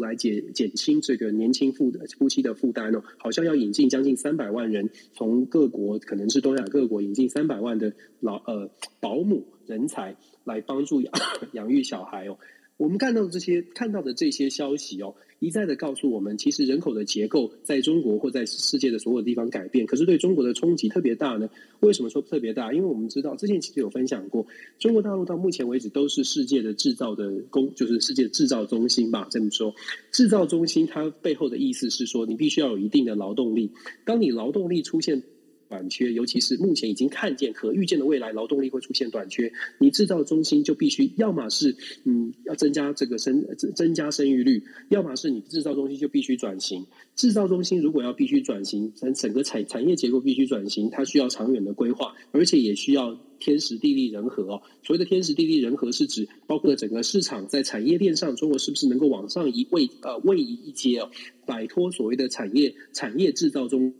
[0.01, 8.71] 来减减轻这个年轻夫的夫妻的负担哦，好像要引进将近三百万人，从各国可能是东亚各国引进三百万的老呃
[9.01, 11.13] 保姆人才来帮助养
[11.53, 12.39] 养育小孩哦。
[12.77, 15.15] 我们看到的这些看到的这些消息哦，
[15.45, 21.51] 一再的告诉我们，其实人口的结构在中国或在世界的所有地方改变，可是对中国的冲击特别大呢？
[21.81, 22.73] 为什么说特别大？
[22.73, 24.47] 因为我们知道之前其实有分享过，
[24.79, 29.29] 中国大陆到目前为止都是世界的制造的工，就是世界制造中心吧。
[29.31, 29.75] 这么说，
[30.11, 33.71] 制造中心它背后的意思是说，你必须要有一定的劳动力，
[34.07, 35.23] 当你劳动力出现。
[35.69, 39.53] 短缺，尤其是目前已经看见可预见的未来，劳动力会出现短缺。
[39.79, 46.87] 你制造中心就必须，要么是嗯要增加这个生增增加生育率，要么是你制造中心就必须转型。
[47.17, 54.63] 制造中心如果要必须转型，整整个产产业结构必须转型，它需要长远的规划，而且也需要天时地利人和。
[54.83, 61.11] 所谓的天时地利人和，是指包括整个市场在产业链上，中国是不是能够往上移位呃位移一阶哦，
[61.47, 63.95] 摆脱所谓的产业产业制造中。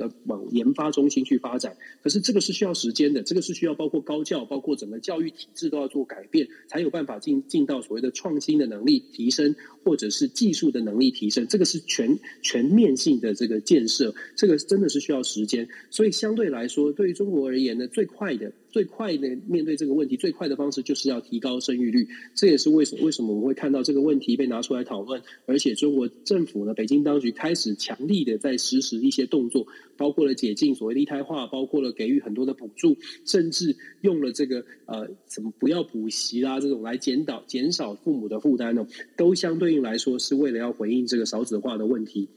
[0.00, 15.68] 而往研发中心去发展，可是这个是需要时间的，这个是需要包括高教，包括整个教育体制都要做改变，才有办法进进到所谓的创新的能力提升，或者是技术的能力提升，这个是全全面性的这个建设，这个真的是需要时间。
[15.90, 18.52] 所以相对来说，对于中国而言呢，最快的。
[18.76, 22.06] 最快的面对这个问题，最快的方式就是要提高生育率。
[22.34, 29.66] 这也是为什么为什么我们会看到这个问题被拿出来讨论，而且中国政府呢，北京当局开始强力的在实施一些动作，
[29.96, 42.28] 包括了解禁所谓的一胎化，包括了给予很多的补助，甚至用了这个呃什么不要补习啦这种来减导减少父母的负担呢，都相对应来说是为了要回应这个少子化的问题。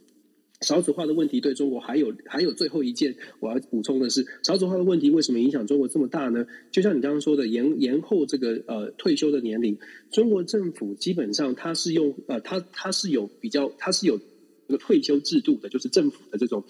[0.62, 6.46] 少子化的问题对中国还有还有最后一件我要补充的是，少子化的问题为什么影响中国这么大呢？
[6.72, 9.78] 就像你刚刚说的，延延后这个呃退休的年龄，
[10.12, 14.18] 中国政府基本上它是用呃它它是有比较它是有
[14.68, 16.64] 这个退休制度的，就是政府的这种。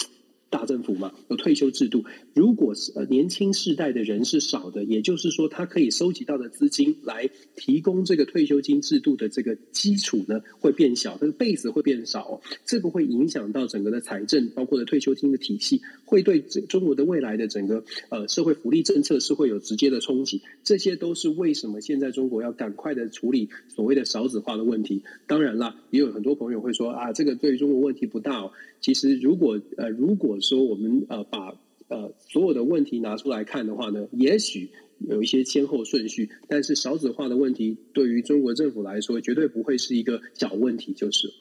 [0.50, 2.04] 大政府嘛，有退休制度。
[2.34, 20.41] 如果是呃年轻世代的人是少的，也就是说，他可以收集到的资金来提供这个退休金制度的这个基础呢，会变小，这个 base 会变少，这个会影响到整个的财政，包括的退休金的体系，会对中国的未来的整个呃社会福利政策是会有直接的冲击。
[20.64, 25.04] 这些都是为什么现在中国要赶快的处理所谓的少子化的问题。
[25.28, 28.52] 当然啦，也有很多朋友会说啊，这个对中国问题不大哦。
[28.82, 31.55] 其实如果呃如果说我们呃把
[31.88, 34.69] 呃所有的问题拿出来看的话呢，也许
[34.99, 41.32] 有一些先后顺序，但是少子化的问题对于中国政府来说，绝对不会是一个小问题，就是。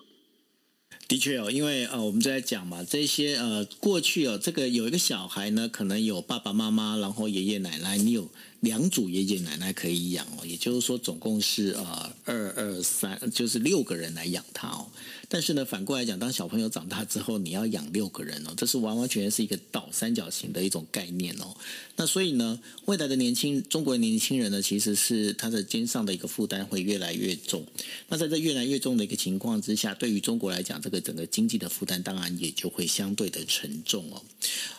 [1.07, 8.29] 的确哦，因为呃，我们在讲嘛，这些呃，过去哦，这个有一个小孩呢，可能有爸爸妈妈，然后爷爷奶奶，你有。
[8.61, 14.89] 两组爷爷奶奶可以养哦，也就是说总共是呃二二三，就是六个人来养他哦。
[15.29, 21.55] 但是呢，反过来讲，当小朋友长大之后，你要养六个人哦，这是完完全全是一个倒三角形的一种概念哦。
[21.97, 27.65] 那所以呢，未来的年轻中国年轻人呢，其实是他的肩上的一个负担会越来越重。
[28.09, 34.21] 那在这越来越重的一个情况之下，对于中国来讲，这个整个经济的负担当然也就会相对的沉重哦。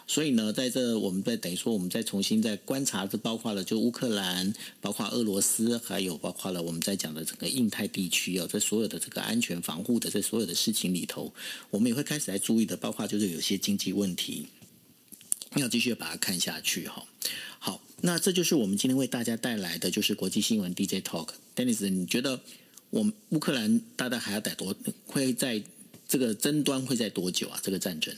[0.08, 3.64] 所以呢，在这我们在等于说，我们再重新再观察，这包括了。
[3.70, 4.52] 就乌克兰，
[4.82, 11.32] 包括俄罗斯，还有包括了我们在讲的整个印太地区哦，在所有的这个安全防护的这所有的事情里头，
[11.70, 14.48] 我们也会开始来注意的，包括就是有些经济问题，
[15.58, 17.06] 要继续把它看下去哈。
[17.60, 21.30] 好，那这就是我们今天为大家带来的就是国际新闻 DJ Talk。
[21.56, 22.42] Dennis，你觉得
[22.90, 25.62] 我们乌克兰大概还要待多，会在
[26.08, 27.60] 这个争端会在多久啊？
[27.62, 28.16] 这个战争？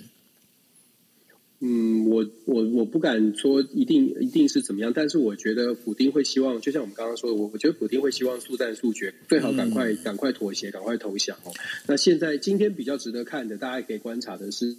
[1.64, 11.54] 嗯，我我我不敢说一定一定是怎么样，但是我觉得普丁会希望，就像我们刚刚说的，我我觉得普丁会希望速战速决，最好赶快赶快妥协，赶快投降哦。
[11.88, 14.76] 那现在今天比较值得看的，大家可以观察的是，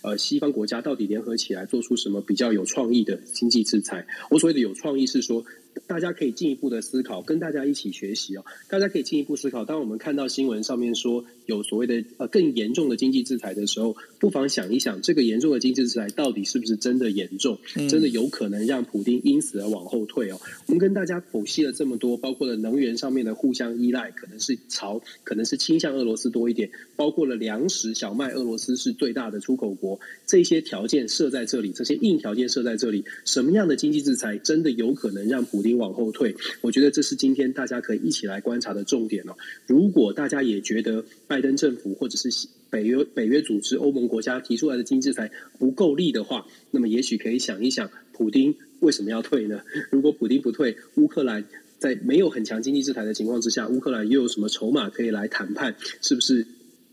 [0.00, 4.06] 呃，西方国家到底联合起来做出什么比较有创意的经济制裁？
[4.30, 5.44] 我所谓的有创意是说，
[5.86, 8.44] 大家可以进一步的思考，跟大家一起学习哦。
[8.68, 11.24] 大家可以进一步思考，当我们看到新闻上面说。
[11.46, 17.56] 有所谓的呃更严重的经济制裁的时候，不妨想一想，这个严重的经济制裁到底是不是真的严重？
[17.88, 20.40] 真的有可能让普丁因此而往后退哦。
[20.66, 36.34] 我们跟大家剖析了这么多，包括了能源上面的互相依赖，可能是朝可能是倾向俄罗斯多一点，包括了粮食小麦，俄罗斯是最大的出口国，这些条件设在这里，这些硬条件设在这里，什么样的经济制裁真的有可能让普丁往后退？
[36.60, 39.36] 我觉得这是今天大家可以一起来观察的重点哦。
[39.66, 42.30] 如果大家也觉得，拜登政府或者是
[42.70, 49.60] 北约北约组织、欧盟国家提出来的经济制裁不够力的话，那么也许可以想一想，普丁为什么要退呢？
[49.90, 51.44] 如果普丁不退，乌克兰
[51.78, 55.74] 在没有很强经济制裁的情况之下，乌克兰又有什么筹码可以来谈判？
[56.00, 56.46] 是不是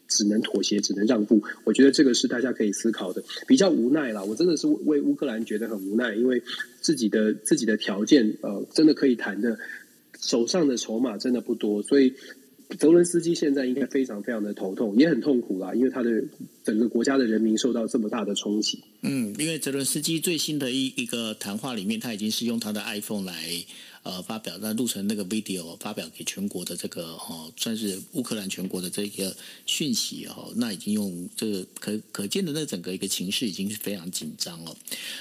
[0.07, 1.41] 只能妥协、只能让步？
[1.63, 3.23] 我觉得这个是大家可以思考的。
[3.47, 6.41] 比较无奈啦，我真的是为乌克兰觉得很无奈，因为
[6.81, 9.57] 自己的自己的条件呃，真的可以谈的，
[10.19, 12.13] 手上的筹码真的不多，所以。
[12.79, 16.23] 泽伦斯基现在应该非常非常的头痛，也很痛苦啦，因为他的
[16.63, 18.79] 整个国家的人民受到这么大的冲击。
[19.01, 23.65] 嗯，因为泽伦斯基最新的一一个谈话里面，他已经是用他的 iPhone 来。
[24.03, 29.33] 呃，发表那录成那个 video，发表给全国的这个哦，算是乌克兰全国的这个
[29.65, 34.75] 讯息哦，那已经用这个可可见的那整个一个情势已经是非常紧张了。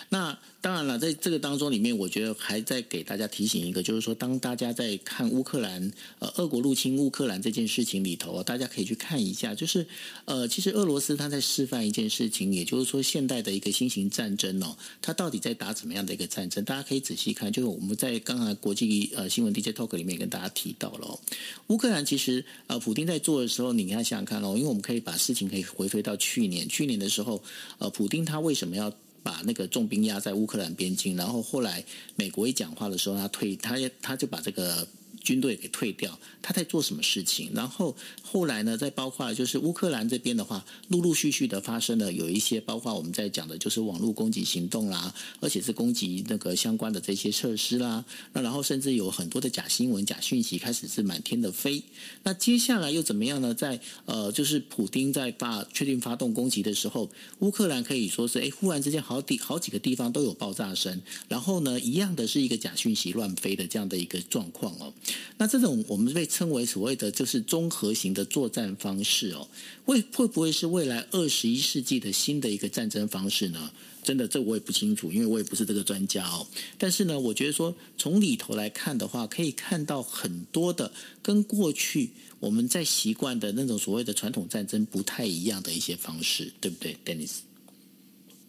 [0.09, 9.87] 那当然了，在这个当中里面，我觉得还在给大家提醒一个，就是说，当大家在看乌克兰呃，俄国入侵乌克兰这件事情里头，大家可以去看一下，就是
[10.25, 16.63] 呃，其实俄罗斯他在示范一件事情，也就是说，现代的一个新型战争哦，它到底在打怎么样的一个战争？
[16.63, 18.75] 大家可以仔细看，就是我们在刚才国。
[18.75, 18.83] 际
[19.15, 21.21] 呃新闻 DJ Talk 里面跟大家提到了，
[21.69, 27.41] 乌克兰其实呃普丁在做的时候，你看想想看哦，因为我们可以把事情可以回推到去年，去年的时候，
[27.79, 31.17] 呃普丁他为什么要把那个重兵压在乌克兰边境？
[31.17, 31.85] 然后后来
[32.17, 34.89] 美国一讲话的时候，他退，他他就把这个。
[35.23, 37.51] 军队给退掉，他在做什么事情？
[37.55, 48.05] 然后后来呢，再包括就是乌克兰这边的话，陆陆续续的发生了有一些，包括我们在讲的就是网络攻击行动啦，而且是攻击那个相关的这些设施啦。
[48.33, 51.83] 那然后甚至有很多的假新闻、假讯息开始是满天的飞。
[52.25, 53.55] 那接下来又怎么样呢？
[53.55, 64.93] 在呃，就是普丁在发确定发动攻击的时候，乌克兰可以说是哎，忽然之间好几好几个地方都有爆炸声，然后呢，一样的是一个假讯息乱飞的这样的一个状况哦。
[65.39, 69.49] 那这种我们被称为所谓的就是综合型的作战方式哦，
[69.85, 73.71] 会会不会是未来二十一世纪的新的一个战争方式呢？
[74.03, 76.45] 真的，这我也不清楚，因为我也不是这个专家哦。
[76.77, 80.93] 但是呢，我觉得说从里头来看的话，可以看到很多的
[81.23, 82.11] 跟过去
[82.41, 87.31] 我们在习惯的那种所谓的传统战争不太一样的一些方式，对不对，Dennis？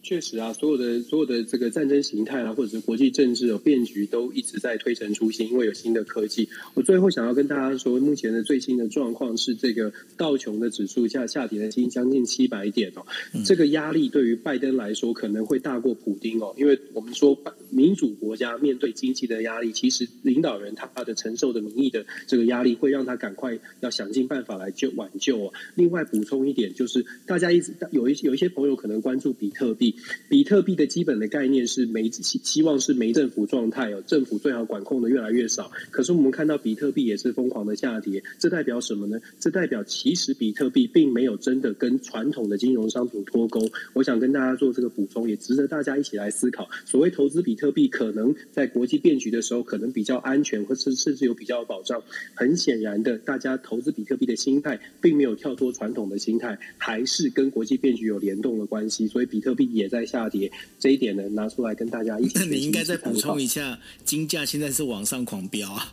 [0.04, 6.46] 确实啊，所有的所有的这个战争形态啊，或者是国际政治的变局，都一直在推陈出新，因为有新的科技。
[6.74, 13.06] 我最后想要跟大家说，目前的最新的状况是，这个道琼的指数下下跌了近将近七百点哦。
[13.46, 17.34] 这个压力对于拜登来说可能会大过普丁哦，因为我们说
[17.70, 25.54] 民主国家面对经济的压力，其实领导人他的承受的民意的这个压力，会让他赶快要想尽办法来救挽救哦。
[25.74, 29.93] 另外补充一点，就是大家一直有一有一些朋友可能关注比特币。
[30.28, 35.70] 比特币的基本的概念是没希希望是没政府状态哦，政府最好管控的越来越少。
[35.90, 39.20] 可是我们看到比特币也是疯狂的下跌，这代表什么呢？
[39.38, 43.68] 这代表其实比特币并没有真的跟传统的金融商品脱钩。
[43.92, 46.68] 我想跟大家做这个补充，也值得大家一起来思考。
[46.84, 52.02] 所谓投资比特币，可能在国际变局的时候，可能比较安全，或是甚至有比较有保障。
[52.34, 59.06] 很显然的，大家投资比特币的心态，并没有跳脱传统的心态，还是跟国际变局有联动的关系。
[59.06, 62.32] 所以比特币也在下跌，这一点呢，拿出来跟大家一起。
[62.40, 65.92] 那你应该再补充一下，金价现在是往上狂飙啊，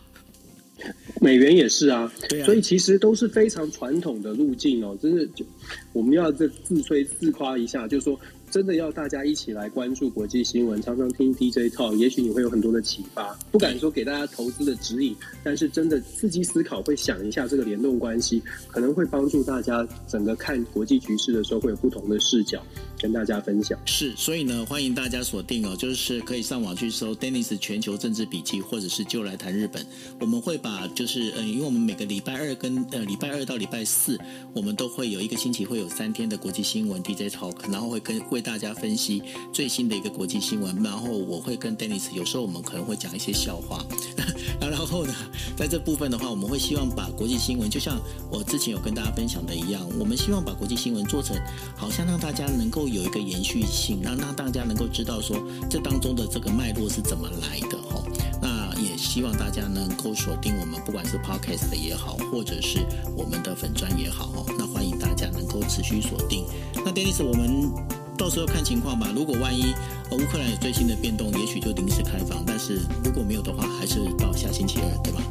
[1.21, 5.45] 美元也是啊，对啊，所以其实都是非常传统的路径哦，真的就
[5.93, 8.19] 我们要这自吹自夸一下，就是说。
[8.51, 13.33] 真的要大家一起来关注国际新闻，常常听 DJ Talk，也许你会有很多的启发。
[13.49, 22.61] 不敢说给大家投资的指引，但是真的刺激思考，会想一下这个联动关系，可能会帮助大家整个看国际局势的时候会有不同的视角，
[23.01, 23.79] 跟大家分享。
[23.85, 29.85] 是，所以呢，欢迎大家锁定哦，就是可以上网去搜 Dennis 全球政治笔记，或者是就来谈日本。
[30.19, 34.19] 我们会把就是呃，因为我们每个礼拜二跟呃礼拜二到礼拜四，
[34.53, 38.41] 我们都会有一个星期会有三天的国际新闻 DJ Talk，然后会跟为。
[38.41, 39.21] 大家分析
[39.53, 43.85] 最新的一个国际新闻，然后我会跟 Dennis，有时候我们可能会讲一些笑话，
[44.59, 45.13] 然后呢，
[45.55, 51.37] 在这部分的话，我们会希望把国际新闻，就像我之前有跟大家分享的一样，我们希望把国际新闻做成
[51.77, 55.37] 好像让大家能够有一个延续性，让让大家能够知道说
[55.69, 58.03] 这当中的这个脉络是怎么来的哈。
[58.41, 62.85] 那也希望大家能够锁定我们，不管是 Podcast 也好，或者是
[63.15, 66.45] 我们的粉砖也好，那欢迎大家能够持续锁定。
[66.75, 67.71] 那 Dennis，我们。
[68.17, 69.11] 到时候看情况吧。
[69.15, 69.73] 如果万一
[70.11, 72.43] 乌克兰有最新的变动，也许就临时开放。
[72.45, 75.23] 但是如果没有的话，还是到下星期二，对吧？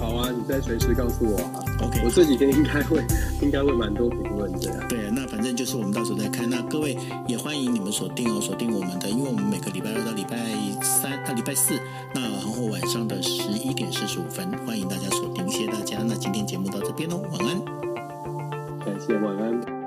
[0.00, 1.62] 好啊，你再随时告诉我啊。
[1.82, 3.04] OK，我这几天应该会
[3.42, 4.88] 应该会蛮多评论这样。
[4.88, 6.48] 对，那反正就是我们到时候再看。
[6.48, 6.96] 那各位
[7.28, 10.38] 也欢迎你们锁定哦，锁定我们的，因为我们每个礼拜二到礼拜
[10.82, 11.78] 三到礼拜四，
[12.14, 15.46] 那然后晚上的十一点四十五分，欢迎大家锁定。
[15.50, 15.98] 谢谢大家。
[16.02, 17.60] 那今天节目到这边喽，晚安。
[18.86, 19.79] 感谢，晚安。